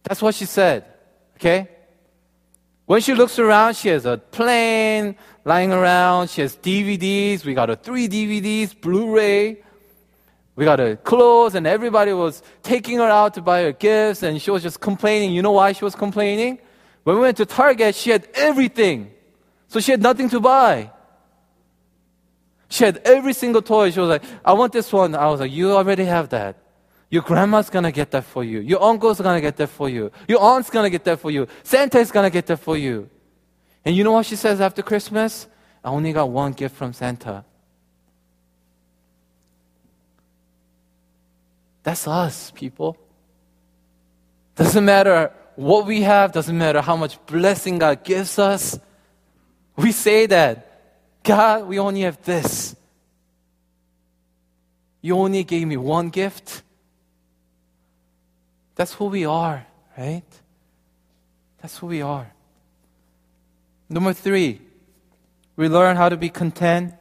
That's 0.04 0.22
what 0.22 0.36
she 0.36 0.46
said. 0.46 0.86
Okay? 1.36 1.68
When 2.86 3.02
she 3.02 3.14
looks 3.14 3.40
around, 3.40 3.76
she 3.76 3.90
has 3.90 4.06
a 4.06 4.18
plane 4.18 5.16
lying 5.46 5.72
around. 5.72 6.30
She 6.30 6.42
has 6.42 6.56
DVDs. 6.56 7.46
We 7.46 7.54
got 7.54 7.70
a 7.70 7.76
three 7.76 8.08
DVDs, 8.08 8.80
Blu-ray. 8.80 9.64
We 10.56 10.66
got 10.66 10.80
her 10.80 10.98
clothes, 10.98 11.56
and 11.56 11.66
everybody 11.66 12.14
was 12.14 12.44
taking 12.62 12.98
her 12.98 13.10
out 13.10 13.34
to 13.36 13.42
buy 13.42 13.64
her 13.64 13.72
gifts, 13.72 14.22
and 14.24 14.42
she 14.42 14.52
was 14.52 14.62
just 14.62 14.82
complaining. 14.82 15.32
You 15.32 15.42
know 15.42 15.54
why 15.54 15.72
she 15.72 15.86
was 15.86 15.96
complaining? 15.96 16.60
When 17.04 17.16
we 17.16 17.22
went 17.22 17.38
to 17.38 17.46
Target, 17.46 17.96
she 17.96 18.12
had 18.12 18.28
everything. 18.34 19.12
So 19.70 19.80
she 19.80 19.92
had 19.92 20.02
nothing 20.02 20.30
to 20.30 20.40
buy. 20.40 20.92
She 22.72 22.86
had 22.86 23.02
every 23.04 23.34
single 23.34 23.62
toy. 23.62 23.92
She 23.92 24.00
was 24.00 24.08
like, 24.08 24.24
I 24.46 24.54
want 24.54 24.72
this 24.72 24.94
one. 24.94 25.14
I 25.14 25.28
was 25.28 25.42
like, 25.42 25.52
you 25.52 25.74
already 25.74 26.06
have 26.06 26.30
that. 26.30 26.56
Your 27.10 27.22
grandma's 27.22 27.70
gonna 27.70 27.92
get 27.92 28.12
that 28.12 28.24
for 28.24 28.46
you. 28.46 28.60
Your 28.62 28.82
uncle's 28.82 29.20
gonna 29.20 29.42
get 29.42 29.58
that 29.58 29.68
for 29.68 29.90
you. 29.90 30.10
Your 30.26 30.42
aunt's 30.42 30.70
gonna 30.70 30.90
get 30.90 31.04
that 31.04 31.20
for 31.20 31.30
you. 31.30 31.48
Santa's 31.64 32.12
gonna 32.12 32.30
get 32.30 32.46
that 32.48 32.58
for 32.58 32.78
you. 32.78 33.10
And 33.84 33.94
you 33.94 34.06
know 34.06 34.14
what 34.14 34.26
she 34.26 34.38
says 34.38 34.62
after 34.62 34.82
Christmas? 34.82 35.48
I 35.84 35.90
only 35.90 36.14
got 36.14 36.30
one 36.30 36.54
gift 36.54 36.78
from 36.78 36.94
Santa. 36.94 37.44
That's 41.84 42.08
us, 42.08 42.52
people. 42.52 42.96
Doesn't 44.56 44.86
matter 44.86 45.34
what 45.58 45.86
we 45.86 46.04
have, 46.04 46.32
doesn't 46.32 46.58
matter 46.58 46.80
how 46.80 46.96
much 46.96 47.20
blessing 47.26 47.80
God 47.80 48.06
gives 48.06 48.40
us. 48.40 48.80
We 49.76 49.92
say 49.92 50.26
that. 50.28 50.71
God, 51.24 51.68
we 51.68 51.80
only 51.80 52.02
have 52.02 52.22
this. 52.24 52.76
You 55.02 55.18
only 55.18 55.44
gave 55.44 55.68
me 55.68 55.78
one 55.78 56.10
gift. 56.10 56.64
That's 58.76 58.94
who 58.94 59.06
we 59.06 59.26
are, 59.26 59.66
right? 59.98 60.24
That's 61.62 61.78
who 61.78 61.88
we 61.88 62.02
are. 62.02 62.32
Number 63.90 64.14
three, 64.14 64.62
we 65.56 65.68
learn 65.68 65.98
how 65.98 66.10
to 66.10 66.18
be 66.18 66.30
content 66.30 66.94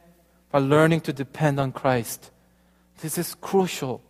by 0.51 0.59
learning 0.59 1.01
to 1.01 1.13
depend 1.13 1.59
on 1.59 1.71
Christ. 1.71 2.29
This 3.01 3.17
is 3.17 3.33
crucial. 3.35 4.01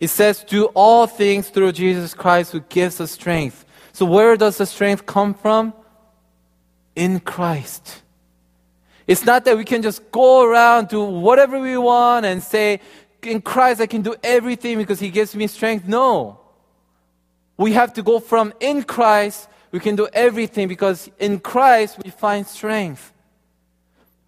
It 0.00 0.08
says, 0.08 0.44
do 0.44 0.66
all 0.66 1.06
things 1.06 1.48
through 1.48 1.72
Jesus 1.72 2.14
Christ 2.14 2.52
who 2.52 2.60
gives 2.60 3.00
us 3.00 3.12
strength. 3.12 3.64
So, 3.92 4.06
where 4.06 4.36
does 4.36 4.58
the 4.58 4.66
strength 4.66 5.06
come 5.06 5.34
from? 5.34 5.72
In 6.94 7.20
Christ. 7.20 8.02
It's 9.06 9.24
not 9.24 9.44
that 9.44 9.56
we 9.56 9.64
can 9.64 9.82
just 9.82 10.10
go 10.10 10.44
around, 10.44 10.88
do 10.88 11.02
whatever 11.02 11.60
we 11.60 11.76
want, 11.76 12.24
and 12.24 12.42
say, 12.42 12.80
in 13.22 13.40
Christ 13.40 13.80
I 13.80 13.86
can 13.86 14.02
do 14.02 14.14
everything 14.22 14.78
because 14.78 15.00
He 15.00 15.10
gives 15.10 15.34
me 15.34 15.46
strength. 15.46 15.86
No. 15.86 16.40
We 17.56 17.72
have 17.72 17.92
to 17.94 18.02
go 18.02 18.18
from 18.18 18.52
in 18.60 18.82
Christ, 18.82 19.48
we 19.70 19.80
can 19.80 19.96
do 19.96 20.08
everything 20.12 20.68
because 20.68 21.10
in 21.18 21.40
Christ 21.40 21.98
we 22.02 22.10
find 22.10 22.46
strength. 22.46 23.12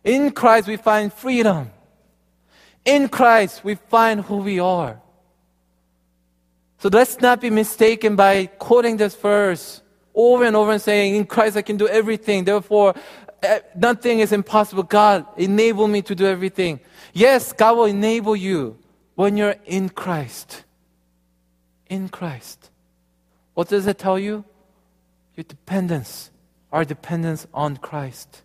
In 0.05 0.31
Christ 0.31 0.69
we 0.69 0.77
find 0.77 1.13
freedom. 1.13 1.71
In 2.85 3.09
Christ 3.09 3.65
we 3.65 3.75
find 3.75 4.21
who 4.21 4.37
we 4.39 4.61
are. 4.61 5.01
So 6.79 6.89
let's 6.89 7.21
not 7.21 7.41
be 7.41 7.51
mistaken 7.51 8.17
by 8.17 8.47
quoting 8.47 8.97
this 8.97 9.17
verse 9.17 9.83
over 10.15 10.45
and 10.45 10.55
over 10.55 10.73
and 10.73 10.81
saying, 10.81 11.17
In 11.17 11.27
Christ 11.27 11.57
I 11.57 11.63
can 11.63 11.77
do 11.77 11.89
everything. 11.89 12.45
Therefore, 12.45 12.95
nothing 13.75 14.21
is 14.21 14.33
impossible. 14.33 14.83
God, 14.83 15.27
enable 15.37 15.89
me 15.89 16.03
to 16.03 16.15
do 16.15 16.27
everything. 16.27 16.81
Yes, 17.13 17.53
God 17.53 17.77
will 17.77 17.85
enable 17.87 18.37
you 18.37 18.79
when 19.15 19.37
you're 19.37 19.57
in 19.65 19.89
Christ. 19.89 20.65
In 21.89 22.09
Christ. 22.09 22.71
What 23.55 23.69
does 23.69 23.87
it 23.87 23.99
tell 23.99 24.19
you? 24.19 24.45
Your 25.35 25.45
dependence, 25.45 26.31
our 26.73 26.85
dependence 26.85 27.47
on 27.53 27.77
Christ. 27.77 28.43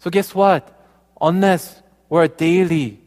So, 0.00 0.10
guess 0.10 0.34
what? 0.34 0.74
Unless 1.20 1.82
we're 2.08 2.28
daily 2.28 3.00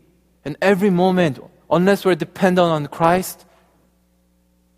and 0.43 0.57
every 0.61 0.89
moment, 0.89 1.39
unless 1.69 2.05
we're 2.05 2.15
dependent 2.15 2.67
on 2.67 2.87
Christ, 2.87 3.45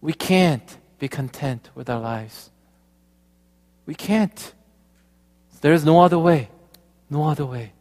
we 0.01 0.13
can't 0.13 0.77
be 0.99 1.07
content 1.07 1.69
with 1.75 1.89
our 1.89 1.99
lives. 1.99 2.51
We 3.85 3.95
can't. 3.95 4.53
There 5.63 5.71
is 5.71 5.85
no 5.85 6.01
other 6.01 6.19
way. 6.19 6.49
No 7.09 7.23
other 7.23 7.45
way. 7.45 7.71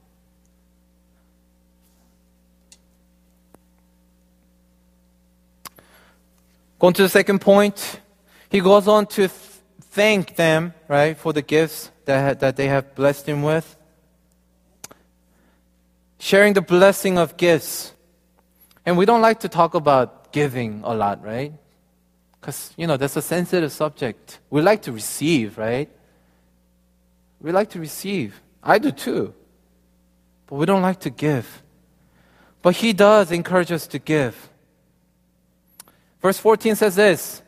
Going 6.79 6.95
to 6.95 7.03
the 7.03 7.09
second 7.09 7.41
point, 7.41 8.01
he 8.51 8.61
goes 8.61 8.87
on 8.87 9.07
to 9.07 9.27
th- 9.27 9.31
thank 9.81 10.37
them, 10.37 10.75
right, 10.87 11.17
for 11.17 11.33
the 11.33 11.43
gifts 11.43 11.91
that, 12.05 12.39
that 12.39 12.55
they 12.55 12.69
have 12.69 12.95
blessed 12.95 13.29
him 13.29 13.43
with 13.43 13.77
sharing 16.21 16.53
the 16.53 16.63
blessing 16.63 17.19
of 17.19 17.37
gifts. 17.37 17.93
And 18.87 18.97
we 18.97 19.07
don't 19.07 19.23
like 19.23 19.41
to 19.41 19.49
talk 19.49 19.75
about 19.75 20.33
giving 20.33 20.83
a 20.85 20.95
lot, 20.95 21.25
right? 21.25 21.53
Because, 22.41 22.73
you 22.77 22.87
know, 22.87 22.97
that's 22.97 23.17
a 23.17 23.23
sensitive 23.23 23.73
subject. 23.73 24.39
We 24.49 24.63
like 24.63 24.83
to 24.83 24.93
receive, 24.93 25.59
right? 25.59 25.91
We 27.43 27.53
like 27.53 27.71
to 27.71 27.81
receive. 27.81 28.41
I 28.63 28.79
do 28.79 28.93
too. 28.93 29.35
But 30.47 30.57
we 30.57 30.67
don't 30.67 30.83
like 30.83 31.01
to 31.01 31.11
give. 31.11 31.63
But 32.63 32.77
he 32.77 32.93
does 32.93 33.33
encourage 33.33 33.73
us 33.73 33.87
to 33.89 33.99
give. 33.99 34.49
Verse 36.23 36.39
14 36.39 36.77
says 36.77 36.95
this 36.95 37.43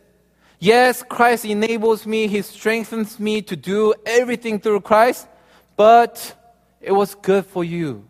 Yes, 0.58 1.02
Christ 1.02 1.44
enables 1.44 2.06
me, 2.06 2.26
he 2.26 2.42
strengthens 2.42 3.18
me 3.18 3.40
to 3.42 3.56
do 3.56 3.94
everything 4.04 4.58
through 4.58 4.80
Christ, 4.80 5.28
but 5.76 6.34
it 6.80 6.92
was 6.92 7.14
good 7.14 7.46
for 7.46 7.64
you 7.64 8.04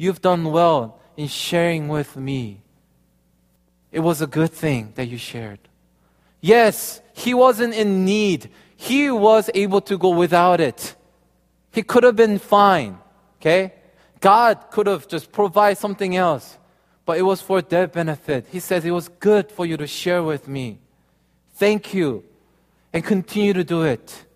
You've 0.00 0.22
done 0.22 0.50
well 0.50 0.98
in 1.14 1.28
sharing 1.28 1.88
with 1.88 2.16
me. 2.16 2.62
It 3.92 4.00
was 4.00 4.22
a 4.22 4.26
good 4.26 4.50
thing 4.50 4.94
that 4.94 5.08
you 5.08 5.18
shared. 5.18 5.58
Yes, 6.40 7.02
he 7.12 7.34
wasn't 7.34 7.74
in 7.74 8.06
need. 8.06 8.48
He 8.76 9.10
was 9.10 9.50
able 9.52 9.82
to 9.82 9.98
go 9.98 10.08
without 10.08 10.58
it. 10.58 10.96
He 11.72 11.82
could 11.82 12.02
have 12.04 12.16
been 12.16 12.38
fine. 12.38 12.98
Okay? 13.40 13.72
God 14.20 14.70
could 14.70 14.86
have 14.86 15.08
just 15.08 15.32
provided 15.32 15.78
something 15.78 16.16
else, 16.16 16.58
but 17.06 17.18
it 17.18 17.22
was 17.22 17.40
for 17.40 17.62
their 17.62 17.86
benefit. 17.86 18.46
He 18.50 18.60
says 18.60 18.84
it 18.84 18.90
was 18.90 19.08
good 19.08 19.50
for 19.50 19.64
you 19.64 19.76
to 19.76 19.86
share 19.86 20.22
with 20.22 20.46
me. 20.46 20.78
Thank 21.54 21.94
you. 21.94 22.24
And 22.92 23.04
continue 23.04 23.52
to 23.52 23.64
do 23.64 23.82
it. 23.82 24.26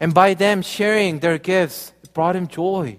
And 0.00 0.12
by 0.12 0.34
them 0.34 0.62
sharing 0.62 1.20
their 1.20 1.38
gifts, 1.38 1.92
it 2.02 2.12
brought 2.12 2.36
him 2.36 2.48
joy. 2.48 2.98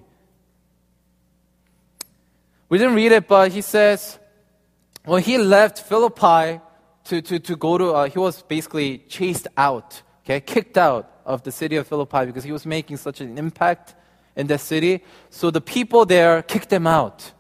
We 2.70 2.78
didn't 2.78 2.96
read 2.96 3.12
it, 3.12 3.28
but 3.28 3.52
he 3.52 3.62
says, 3.62 4.20
when 5.06 5.24
he 5.24 5.38
left 5.38 5.80
Philippi 5.80 6.60
to, 7.06 7.22
to, 7.22 7.40
to 7.40 7.56
go 7.56 7.78
to, 7.78 7.92
uh, 7.92 8.10
he 8.10 8.20
was 8.20 8.42
basically 8.42 9.00
chased 9.08 9.48
out, 9.56 10.02
okay, 10.28 10.42
kicked 10.42 10.78
out 10.78 11.10
of 11.26 11.44
the 11.44 11.52
city 11.52 11.78
of 11.78 11.88
Philippi 11.88 12.26
because 12.26 12.44
he 12.44 12.52
was 12.52 12.66
making 12.66 12.98
such 12.98 13.22
an 13.22 13.38
impact 13.38 13.96
in 14.36 14.48
the 14.48 14.58
city. 14.58 15.04
So 15.30 15.52
the 15.52 15.62
people 15.62 16.06
there 16.06 16.42
kicked 16.42 16.72
him 16.72 16.86
out. 16.86 17.32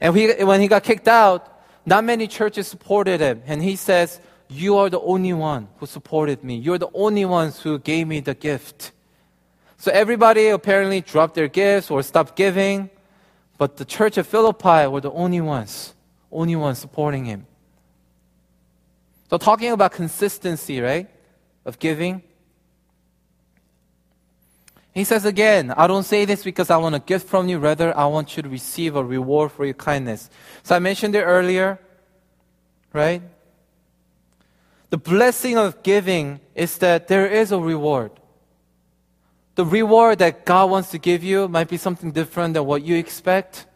And 0.00 0.16
he, 0.16 0.44
when 0.44 0.60
he 0.60 0.66
got 0.66 0.82
kicked 0.82 1.08
out, 1.08 1.62
not 1.86 2.02
many 2.02 2.26
churches 2.26 2.66
supported 2.66 3.20
him. 3.20 3.42
And 3.46 3.62
he 3.62 3.76
says, 3.76 4.20
You 4.48 4.76
are 4.78 4.90
the 4.90 5.00
only 5.00 5.32
one 5.32 5.68
who 5.78 5.86
supported 5.86 6.42
me. 6.42 6.56
You're 6.56 6.78
the 6.78 6.90
only 6.92 7.24
ones 7.24 7.60
who 7.60 7.78
gave 7.78 8.08
me 8.08 8.20
the 8.20 8.34
gift. 8.34 8.90
So 9.78 9.92
everybody 9.92 10.48
apparently 10.48 11.00
dropped 11.00 11.34
their 11.34 11.48
gifts 11.48 11.90
or 11.90 12.02
stopped 12.02 12.34
giving, 12.34 12.90
but 13.56 13.76
the 13.76 13.84
church 13.84 14.18
of 14.18 14.26
Philippi 14.26 14.88
were 14.88 15.00
the 15.00 15.12
only 15.12 15.40
ones, 15.40 15.94
only 16.32 16.56
ones 16.56 16.78
supporting 16.78 17.24
him. 17.24 17.46
So 19.30 19.38
talking 19.38 19.70
about 19.70 19.92
consistency, 19.92 20.80
right, 20.80 21.08
of 21.66 21.78
giving. 21.78 22.22
He 24.94 25.04
says 25.04 25.26
again, 25.26 25.74
I 25.76 25.86
don't 25.86 26.04
say 26.04 26.24
this 26.24 26.42
because 26.42 26.70
I 26.70 26.78
want 26.78 26.94
a 26.94 27.00
gift 27.00 27.28
from 27.28 27.48
you, 27.48 27.58
rather 27.58 27.94
I 27.94 28.06
want 28.06 28.34
you 28.38 28.42
to 28.42 28.48
receive 28.48 28.96
a 28.96 29.04
reward 29.04 29.52
for 29.52 29.66
your 29.66 29.74
kindness. 29.74 30.30
So 30.62 30.74
I 30.74 30.78
mentioned 30.78 31.14
it 31.14 31.22
earlier, 31.22 31.78
right? 32.94 33.20
The 34.88 34.96
blessing 34.96 35.58
of 35.58 35.82
giving 35.82 36.40
is 36.54 36.78
that 36.78 37.08
there 37.08 37.26
is 37.26 37.52
a 37.52 37.58
reward 37.58 38.12
the 39.56 39.64
reward 39.64 40.18
that 40.18 40.44
God 40.44 40.70
wants 40.70 40.90
to 40.90 40.98
give 40.98 41.24
you 41.24 41.48
might 41.48 41.68
be 41.68 41.78
something 41.78 42.12
different 42.12 42.54
than 42.54 42.64
what 42.66 42.82
you 42.82 42.94
expect, 42.96 43.66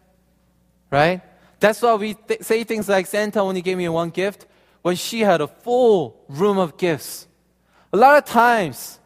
right? 0.90 1.22
That's 1.58 1.80
why 1.80 1.94
we 1.94 2.14
th- 2.14 2.42
say 2.42 2.64
things 2.64 2.88
like 2.88 3.06
Santa 3.06 3.40
only 3.40 3.62
gave 3.62 3.78
me 3.78 3.88
one 3.88 4.10
gift 4.10 4.46
when 4.82 4.96
she 4.96 5.20
had 5.20 5.40
a 5.40 5.46
full 5.46 6.22
room 6.28 6.58
of 6.58 6.76
gifts. 6.76 7.26
A 7.92 7.96
lot 7.96 8.18
of 8.18 8.24
times, 8.24 8.98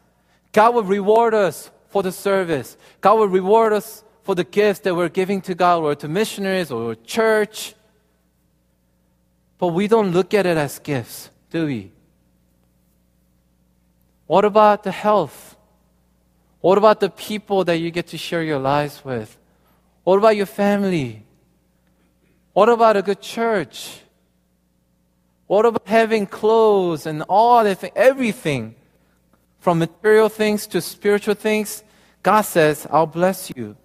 God 0.51 0.75
will 0.75 0.83
reward 0.83 1.33
us 1.33 1.71
for 1.89 2.03
the 2.03 2.11
service. 2.11 2.77
God 3.01 3.15
will 3.15 3.27
reward 3.27 3.73
us 3.73 4.03
for 4.23 4.35
the 4.35 4.43
gifts 4.43 4.81
that 4.81 4.95
we're 4.95 5.09
giving 5.09 5.41
to 5.41 5.55
God 5.55 5.83
or 5.83 5.95
to 5.95 6.07
missionaries 6.07 6.71
or 6.71 6.95
church. 6.95 7.75
But 9.57 9.67
we 9.67 9.87
don't 9.87 10.11
look 10.11 10.33
at 10.33 10.45
it 10.45 10.57
as 10.57 10.79
gifts, 10.79 11.29
do 11.49 11.65
we? 11.65 11.91
What 14.27 14.45
about 14.45 14.83
the 14.83 14.91
health? 14.91 15.55
What 16.61 16.77
about 16.77 16.99
the 16.99 17.09
people 17.09 17.63
that 17.65 17.77
you 17.77 17.91
get 17.91 18.07
to 18.07 18.17
share 18.17 18.43
your 18.43 18.59
lives 18.59 19.05
with? 19.05 19.37
What 20.03 20.17
about 20.17 20.35
your 20.35 20.47
family? 20.47 21.23
What 22.53 22.69
about 22.69 22.97
a 22.97 23.01
good 23.01 23.21
church? 23.21 23.99
What 25.47 25.65
about 25.65 25.87
having 25.87 26.25
clothes 26.25 27.05
and 27.05 27.23
all 27.29 27.63
that 27.63 27.79
thing, 27.79 27.91
everything 27.95 28.75
from 29.59 29.79
material 29.79 30.29
things 30.29 30.65
to 30.67 30.81
spiritual 30.81 31.35
things? 31.35 31.83
God 32.23 32.41
says, 32.41 32.87
I'll 32.89 33.05
bless 33.05 33.51
you. 33.55 33.77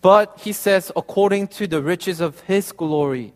But 0.00 0.38
He 0.40 0.52
says, 0.52 0.92
according 0.94 1.48
to 1.48 1.66
the 1.66 1.82
riches 1.82 2.20
of 2.20 2.40
His 2.40 2.70
glory. 2.70 3.32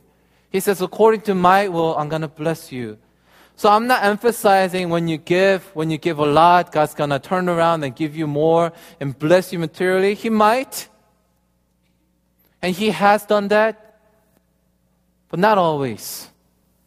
He 0.51 0.61
says, 0.61 0.81
according 0.81 1.23
to 1.23 1.35
my 1.35 1.69
will, 1.69 1.97
I'm 1.97 2.09
going 2.09 2.23
to 2.23 2.29
bless 2.29 2.71
you. 2.71 2.99
So 3.59 3.69
I'm 3.69 3.89
not 3.89 4.05
emphasizing 4.05 4.89
when 4.89 5.09
you 5.09 5.17
give, 5.17 5.65
when 5.75 5.91
you 5.91 5.99
give 5.99 6.21
a 6.21 6.25
lot, 6.25 6.71
God's 6.71 6.95
gonna 6.95 7.19
turn 7.19 7.49
around 7.49 7.83
and 7.83 7.95
give 7.95 8.15
you 8.15 8.29
more 8.29 8.73
and 9.01 9.19
bless 9.19 9.53
you 9.53 9.59
materially. 9.59 10.15
He 10.15 10.31
might. 10.31 10.89
And 12.63 12.73
He 12.73 12.91
has 12.91 13.27
done 13.27 13.49
that. 13.49 14.01
But 15.29 15.41
not 15.41 15.59
always. 15.59 16.29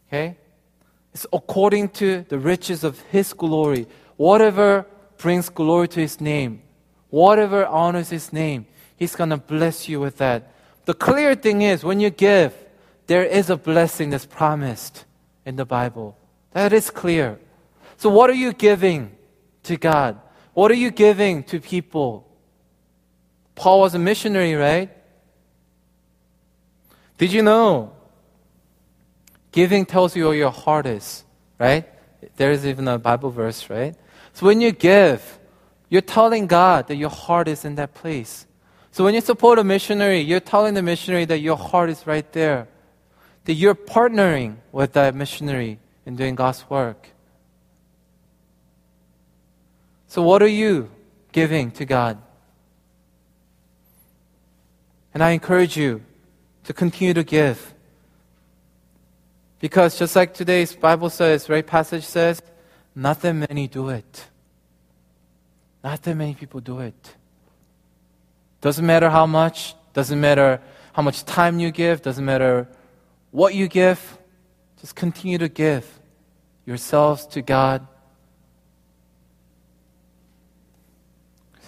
Okay? 0.08 0.38
It's 1.14 1.26
according 1.32 1.90
to 1.90 2.24
the 2.28 2.38
riches 2.38 2.84
of 2.84 3.00
His 3.10 3.32
glory. 3.32 3.86
Whatever 4.16 4.86
brings 5.18 5.48
glory 5.48 5.88
to 5.88 6.00
His 6.00 6.20
name, 6.20 6.62
whatever 7.10 7.66
honors 7.66 8.10
His 8.10 8.32
name, 8.32 8.66
He's 8.96 9.14
gonna 9.14 9.36
bless 9.36 9.88
you 9.88 10.00
with 10.00 10.18
that. 10.18 10.52
The 10.84 10.94
clear 10.94 11.34
thing 11.34 11.62
is, 11.62 11.84
when 11.84 12.00
you 12.00 12.10
give, 12.10 12.54
there 13.06 13.24
is 13.24 13.50
a 13.50 13.56
blessing 13.56 14.10
that's 14.10 14.26
promised 14.26 15.04
in 15.44 15.56
the 15.56 15.64
Bible. 15.64 16.16
That 16.52 16.72
is 16.72 16.90
clear. 16.90 17.38
So, 17.96 18.10
what 18.10 18.30
are 18.30 18.34
you 18.34 18.52
giving 18.52 19.16
to 19.64 19.76
God? 19.76 20.20
What 20.54 20.70
are 20.70 20.76
you 20.76 20.90
giving 20.90 21.44
to 21.44 21.60
people? 21.60 22.28
Paul 23.54 23.80
was 23.80 23.94
a 23.94 23.98
missionary, 23.98 24.54
right? 24.54 24.90
Did 27.18 27.32
you 27.32 27.42
know? 27.42 27.92
Giving 29.52 29.86
tells 29.86 30.16
you 30.16 30.26
where 30.26 30.34
your 30.34 30.50
heart 30.50 30.86
is, 30.86 31.24
right? 31.58 31.86
There 32.36 32.50
is 32.50 32.66
even 32.66 32.88
a 32.88 32.98
Bible 32.98 33.30
verse, 33.30 33.68
right? 33.68 33.94
So 34.32 34.46
when 34.46 34.60
you 34.60 34.72
give, 34.72 35.38
you're 35.90 36.00
telling 36.00 36.46
God 36.46 36.88
that 36.88 36.96
your 36.96 37.10
heart 37.10 37.48
is 37.48 37.64
in 37.64 37.74
that 37.76 37.92
place. 37.92 38.46
So 38.92 39.04
when 39.04 39.14
you 39.14 39.20
support 39.20 39.58
a 39.58 39.64
missionary, 39.64 40.20
you're 40.20 40.40
telling 40.40 40.74
the 40.74 40.82
missionary 40.82 41.26
that 41.26 41.38
your 41.38 41.56
heart 41.56 41.90
is 41.90 42.06
right 42.06 42.30
there. 42.32 42.68
That 43.44 43.54
you're 43.54 43.74
partnering 43.74 44.56
with 44.70 44.92
that 44.94 45.14
missionary 45.14 45.78
in 46.06 46.16
doing 46.16 46.34
God's 46.34 46.68
work. 46.70 47.08
So, 50.06 50.22
what 50.22 50.42
are 50.42 50.46
you 50.46 50.90
giving 51.32 51.70
to 51.72 51.84
God? 51.84 52.18
And 55.14 55.22
I 55.22 55.30
encourage 55.30 55.76
you 55.76 56.02
to 56.64 56.72
continue 56.72 57.14
to 57.14 57.24
give. 57.24 57.71
Because 59.62 59.96
just 59.96 60.16
like 60.16 60.34
today's 60.34 60.74
Bible 60.74 61.08
says, 61.08 61.48
right 61.48 61.64
passage 61.64 62.04
says, 62.04 62.42
not 62.96 63.20
that 63.20 63.32
many 63.32 63.68
do 63.68 63.90
it. 63.90 64.26
Not 65.84 66.02
that 66.02 66.16
many 66.16 66.34
people 66.34 66.58
do 66.58 66.80
it. 66.80 67.14
Doesn't 68.60 68.84
matter 68.84 69.08
how 69.08 69.24
much, 69.24 69.76
doesn't 69.92 70.20
matter 70.20 70.60
how 70.94 71.02
much 71.02 71.24
time 71.24 71.60
you 71.60 71.70
give, 71.70 72.02
doesn't 72.02 72.24
matter 72.24 72.66
what 73.30 73.54
you 73.54 73.68
give, 73.68 74.18
just 74.80 74.96
continue 74.96 75.38
to 75.38 75.48
give 75.48 75.86
yourselves 76.66 77.24
to 77.26 77.40
God. 77.40 77.86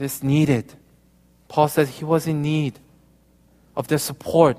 It's 0.00 0.20
needed. 0.20 0.74
Paul 1.46 1.68
says 1.68 1.88
he 1.88 2.04
was 2.04 2.26
in 2.26 2.42
need 2.42 2.80
of 3.76 3.86
their 3.86 3.98
support. 3.98 4.58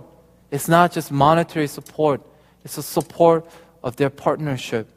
It's 0.52 0.70
not 0.70 0.94
just 0.94 1.12
monetary 1.12 1.68
support, 1.68 2.22
it's 2.66 2.80
a 2.80 2.84
support 2.84 3.46
of 3.84 3.96
their 3.96 4.10
partnership. 4.10 4.90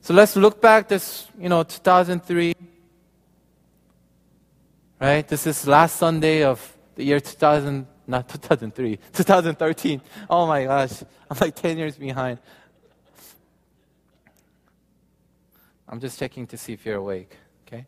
So 0.00 0.14
let's 0.14 0.34
look 0.34 0.60
back 0.60 0.88
this, 0.88 1.28
you 1.38 1.50
know, 1.50 1.62
2003. 1.62 2.54
Right? 4.98 5.28
This 5.28 5.46
is 5.46 5.66
last 5.66 5.96
Sunday 5.96 6.42
of 6.42 6.76
the 6.94 7.04
year 7.04 7.20
2000, 7.20 7.86
not 8.06 8.28
2003, 8.28 8.98
2013. 9.12 10.00
Oh 10.30 10.46
my 10.46 10.64
gosh. 10.64 11.02
I'm 11.30 11.36
like 11.38 11.54
10 11.54 11.76
years 11.76 11.96
behind. 11.96 12.38
I'm 15.86 16.00
just 16.00 16.18
checking 16.18 16.46
to 16.46 16.56
see 16.56 16.72
if 16.72 16.86
you're 16.86 16.96
awake. 16.96 17.36
Okay? 17.66 17.84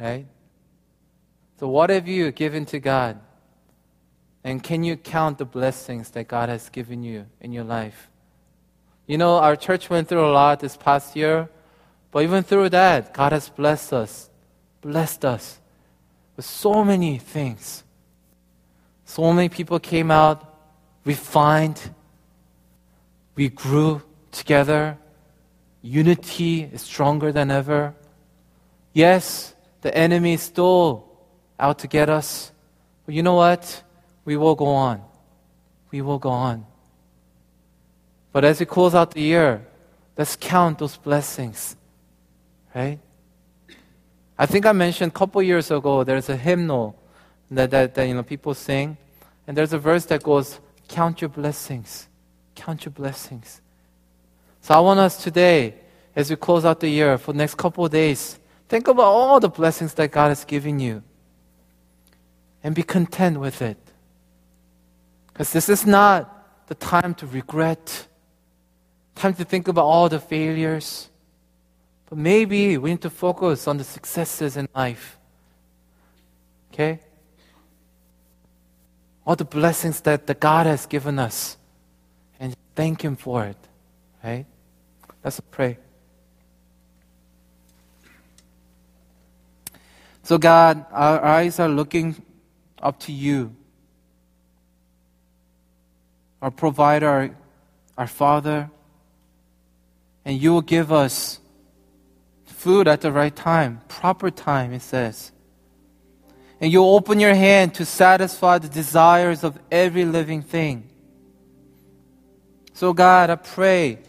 Right? 0.00 0.26
So, 1.60 1.68
what 1.68 1.90
have 1.90 2.08
you 2.08 2.32
given 2.32 2.66
to 2.66 2.80
God? 2.80 3.20
And 4.44 4.62
can 4.62 4.84
you 4.84 4.96
count 4.96 5.38
the 5.38 5.46
blessings 5.46 6.10
that 6.10 6.28
God 6.28 6.50
has 6.50 6.68
given 6.68 7.02
you 7.02 7.26
in 7.40 7.52
your 7.52 7.64
life? 7.64 8.10
You 9.06 9.16
know, 9.16 9.36
our 9.36 9.56
church 9.56 9.88
went 9.88 10.08
through 10.08 10.26
a 10.26 10.32
lot 10.32 10.60
this 10.60 10.76
past 10.76 11.16
year, 11.16 11.48
but 12.10 12.22
even 12.22 12.42
through 12.42 12.68
that, 12.70 13.14
God 13.14 13.32
has 13.32 13.48
blessed 13.48 13.94
us, 13.94 14.30
blessed 14.82 15.24
us 15.24 15.58
with 16.36 16.44
so 16.44 16.84
many 16.84 17.18
things. 17.18 17.84
So 19.04 19.32
many 19.32 19.48
people 19.48 19.78
came 19.78 20.10
out 20.10 20.54
refined. 21.04 21.80
We 23.34 23.48
grew 23.48 24.02
together. 24.30 24.98
Unity 25.82 26.62
is 26.62 26.82
stronger 26.82 27.32
than 27.32 27.50
ever. 27.50 27.94
Yes, 28.92 29.54
the 29.82 29.94
enemy 29.96 30.34
is 30.34 30.42
still 30.42 31.06
out 31.58 31.80
to 31.80 31.88
get 31.88 32.08
us. 32.08 32.52
But 33.04 33.14
you 33.14 33.22
know 33.22 33.34
what? 33.34 33.83
We 34.24 34.36
will 34.36 34.54
go 34.54 34.66
on. 34.66 35.02
We 35.90 36.00
will 36.02 36.18
go 36.18 36.30
on. 36.30 36.66
But 38.32 38.44
as 38.44 38.58
we 38.58 38.66
close 38.66 38.94
out 38.94 39.12
the 39.12 39.20
year, 39.20 39.66
let's 40.16 40.36
count 40.36 40.78
those 40.78 40.96
blessings. 40.96 41.76
Right? 42.74 42.98
I 44.36 44.46
think 44.46 44.66
I 44.66 44.72
mentioned 44.72 45.12
a 45.12 45.14
couple 45.14 45.40
years 45.42 45.70
ago 45.70 46.02
there's 46.02 46.28
a 46.28 46.36
hymnal 46.36 47.00
that, 47.50 47.70
that, 47.70 47.94
that 47.94 48.08
you 48.08 48.14
know 48.14 48.22
people 48.22 48.54
sing. 48.54 48.96
And 49.46 49.56
there's 49.56 49.72
a 49.72 49.78
verse 49.78 50.06
that 50.06 50.22
goes, 50.22 50.58
Count 50.88 51.20
your 51.20 51.28
blessings. 51.28 52.08
Count 52.54 52.84
your 52.84 52.92
blessings. 52.92 53.60
So 54.60 54.74
I 54.74 54.80
want 54.80 55.00
us 55.00 55.22
today, 55.22 55.74
as 56.16 56.30
we 56.30 56.36
close 56.36 56.64
out 56.64 56.80
the 56.80 56.88
year, 56.88 57.18
for 57.18 57.32
the 57.32 57.38
next 57.38 57.56
couple 57.56 57.84
of 57.84 57.92
days, 57.92 58.38
think 58.68 58.88
about 58.88 59.04
all 59.04 59.40
the 59.40 59.48
blessings 59.48 59.94
that 59.94 60.10
God 60.10 60.28
has 60.28 60.44
given 60.44 60.78
you. 60.80 61.02
And 62.62 62.74
be 62.74 62.82
content 62.82 63.38
with 63.38 63.60
it. 63.60 63.76
Because 65.34 65.52
this 65.52 65.68
is 65.68 65.84
not 65.84 66.68
the 66.68 66.76
time 66.76 67.12
to 67.16 67.26
regret, 67.26 68.06
time 69.16 69.34
to 69.34 69.44
think 69.44 69.66
about 69.66 69.84
all 69.84 70.08
the 70.08 70.20
failures. 70.20 71.10
But 72.08 72.18
maybe 72.18 72.78
we 72.78 72.90
need 72.90 73.02
to 73.02 73.10
focus 73.10 73.66
on 73.66 73.76
the 73.76 73.82
successes 73.82 74.56
in 74.56 74.68
life. 74.76 75.18
Okay? 76.72 77.00
All 79.26 79.34
the 79.34 79.44
blessings 79.44 80.00
that 80.02 80.28
the 80.28 80.34
God 80.34 80.66
has 80.66 80.86
given 80.86 81.18
us. 81.18 81.56
And 82.38 82.54
thank 82.76 83.02
Him 83.02 83.16
for 83.16 83.44
it. 83.44 83.56
Right? 84.22 84.46
Let's 85.24 85.40
pray. 85.40 85.78
So, 90.22 90.38
God, 90.38 90.86
our 90.92 91.20
eyes 91.24 91.58
are 91.58 91.68
looking 91.68 92.22
up 92.80 93.00
to 93.00 93.12
you 93.12 93.56
our 96.44 96.50
provider, 96.50 97.08
our, 97.08 97.30
our 97.96 98.06
Father, 98.06 98.70
and 100.26 100.38
you 100.38 100.52
will 100.52 100.60
give 100.60 100.92
us 100.92 101.40
food 102.44 102.86
at 102.86 103.00
the 103.00 103.10
right 103.10 103.34
time, 103.34 103.80
proper 103.88 104.30
time, 104.30 104.74
it 104.74 104.82
says. 104.82 105.32
And 106.60 106.70
you'll 106.70 106.94
open 106.94 107.18
your 107.18 107.34
hand 107.34 107.72
to 107.76 107.86
satisfy 107.86 108.58
the 108.58 108.68
desires 108.68 109.42
of 109.42 109.58
every 109.70 110.04
living 110.04 110.42
thing. 110.42 110.90
So, 112.74 112.92
God, 112.92 113.30
I 113.30 113.36
pray 113.36 114.00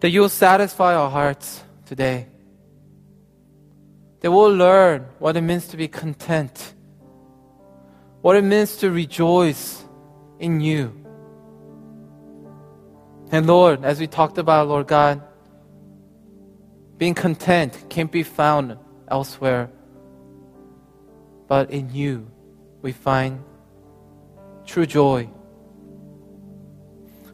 that 0.00 0.10
you'll 0.10 0.28
satisfy 0.28 0.96
our 0.96 1.10
hearts 1.10 1.62
today. 1.86 2.26
That 4.18 4.32
we'll 4.32 4.52
learn 4.52 5.06
what 5.20 5.36
it 5.36 5.42
means 5.42 5.68
to 5.68 5.76
be 5.76 5.86
content, 5.86 6.74
what 8.20 8.34
it 8.34 8.42
means 8.42 8.78
to 8.78 8.90
rejoice 8.90 9.77
in 10.38 10.60
you. 10.60 10.92
And 13.30 13.46
Lord, 13.46 13.84
as 13.84 14.00
we 14.00 14.06
talked 14.06 14.38
about, 14.38 14.68
Lord 14.68 14.86
God, 14.86 15.22
being 16.96 17.14
content 17.14 17.84
can't 17.88 18.10
be 18.10 18.22
found 18.22 18.76
elsewhere. 19.08 19.70
But 21.46 21.70
in 21.70 21.92
you, 21.94 22.30
we 22.82 22.92
find 22.92 23.42
true 24.66 24.86
joy. 24.86 25.28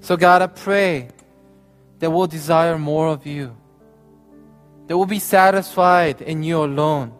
So, 0.01 0.17
God, 0.17 0.43
I 0.43 0.49
pray 0.49 1.09
that 1.99 2.11
we'll 2.11 2.27
desire 2.27 2.79
more 2.79 3.09
of 3.09 3.27
you, 3.27 3.57
that 4.87 4.97
we'll 4.97 5.07
be 5.07 5.19
satisfied 5.19 6.21
in 6.21 6.43
you 6.43 6.63
alone, 6.63 7.13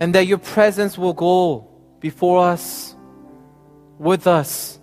and 0.00 0.14
that 0.14 0.26
your 0.26 0.38
presence 0.38 0.98
will 0.98 1.12
go 1.12 1.68
before 2.00 2.48
us 2.48 2.96
with 3.98 4.26
us. 4.26 4.78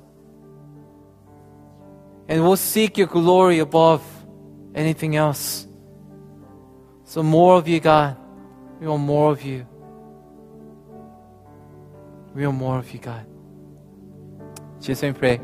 And 2.27 2.43
we'll 2.43 2.57
seek 2.57 2.97
your 2.97 3.07
glory 3.07 3.59
above 3.59 4.03
anything 4.73 5.15
else. 5.15 5.67
So, 7.03 7.21
more 7.21 7.57
of 7.57 7.67
you, 7.67 7.79
God. 7.79 8.17
We 8.79 8.87
want 8.87 9.03
more 9.03 9.31
of 9.31 9.41
you. 9.43 9.65
We 12.33 12.45
want 12.45 12.57
more 12.57 12.79
of 12.79 12.91
you, 12.91 12.99
God. 12.99 13.25
Just 14.81 15.01
pray. 15.15 15.39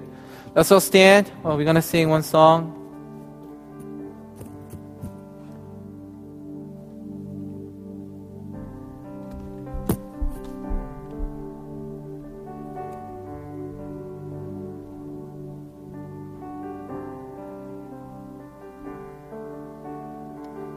Let's 0.54 0.72
all 0.72 0.82
stand. 0.82 1.32
Well, 1.44 1.56
we're 1.56 1.64
going 1.64 1.76
to 1.76 1.82
sing 1.82 2.10
one 2.10 2.24
song. 2.24 2.81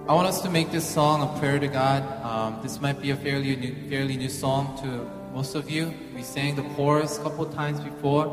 I 0.07 0.13
want 0.13 0.29
us 0.29 0.43
to 0.43 0.51
make 0.51 0.71
this 0.71 0.87
song 0.87 1.23
a 1.23 1.39
prayer 1.41 1.59
to 1.59 1.67
God. 1.67 2.03
Um, 2.23 2.63
this 2.63 2.79
might 2.79 3.01
be 3.01 3.09
a 3.13 3.17
fairly 3.17 3.57
new, 3.57 3.75
fairly 3.89 4.19
new 4.19 4.29
song 4.29 4.77
to 4.83 5.11
most 5.33 5.55
of 5.55 5.71
you. 5.71 5.95
We 6.15 6.23
sang 6.23 6.57
the 6.57 6.63
chorus 6.75 7.17
a 7.17 7.23
couple 7.23 7.47
times 7.47 7.81
before. 7.81 8.27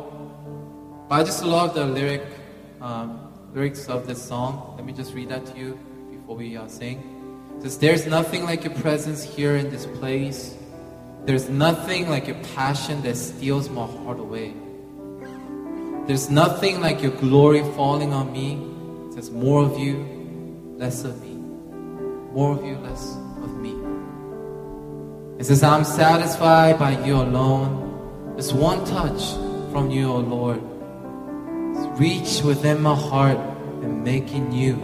But 1.07 1.15
I 1.15 1.23
just 1.23 1.45
love 1.45 1.73
the 1.73 1.86
lyric, 1.86 2.23
um, 2.81 3.31
lyrics 3.53 3.88
of 3.88 4.05
this 4.05 4.21
song. 4.21 4.73
Let 4.75 4.86
me 4.86 4.91
just 4.91 5.13
read 5.13 5.29
that 5.29 5.45
to 5.45 5.57
you 5.57 5.79
before 6.12 6.36
we 6.36 6.57
uh, 6.57 6.67
sing. 6.67 6.99
It 7.60 7.62
says, 7.62 7.77
There's 7.77 8.05
nothing 8.05 8.43
like 8.43 8.65
your 8.65 8.73
presence 8.73 9.23
here 9.23 9.55
in 9.55 9.69
this 9.69 9.86
place. 9.86 10.57
There's 11.23 11.47
nothing 11.47 12.10
like 12.10 12.27
your 12.27 12.43
passion 12.53 13.01
that 13.03 13.15
steals 13.15 13.69
my 13.69 13.86
heart 13.86 14.19
away. 14.19 14.53
There's 16.05 16.29
nothing 16.29 16.81
like 16.81 17.01
your 17.01 17.13
glory 17.13 17.62
falling 17.77 18.12
on 18.12 18.34
me. 18.34 18.60
It 19.07 19.13
says, 19.13 19.31
More 19.31 19.63
of 19.63 19.79
you, 19.79 20.75
less 20.77 21.05
of 21.05 21.21
me 21.21 21.31
more 22.34 22.58
of 22.58 22.65
you, 22.65 22.78
me. 23.62 23.76
It 25.39 25.46
says, 25.46 25.63
I'm 25.63 25.84
satisfied 25.84 26.80
by 26.80 27.04
you 27.06 27.15
alone. 27.15 28.36
It's 28.38 28.54
one 28.54 28.86
touch 28.86 29.34
from 29.72 29.91
you, 29.91 30.12
O 30.12 30.17
Lord. 30.17 30.62
Reach 32.00 32.41
within 32.41 32.82
my 32.82 32.96
heart 32.96 33.38
and 33.82 34.04
making 34.04 34.50
new 34.50 34.76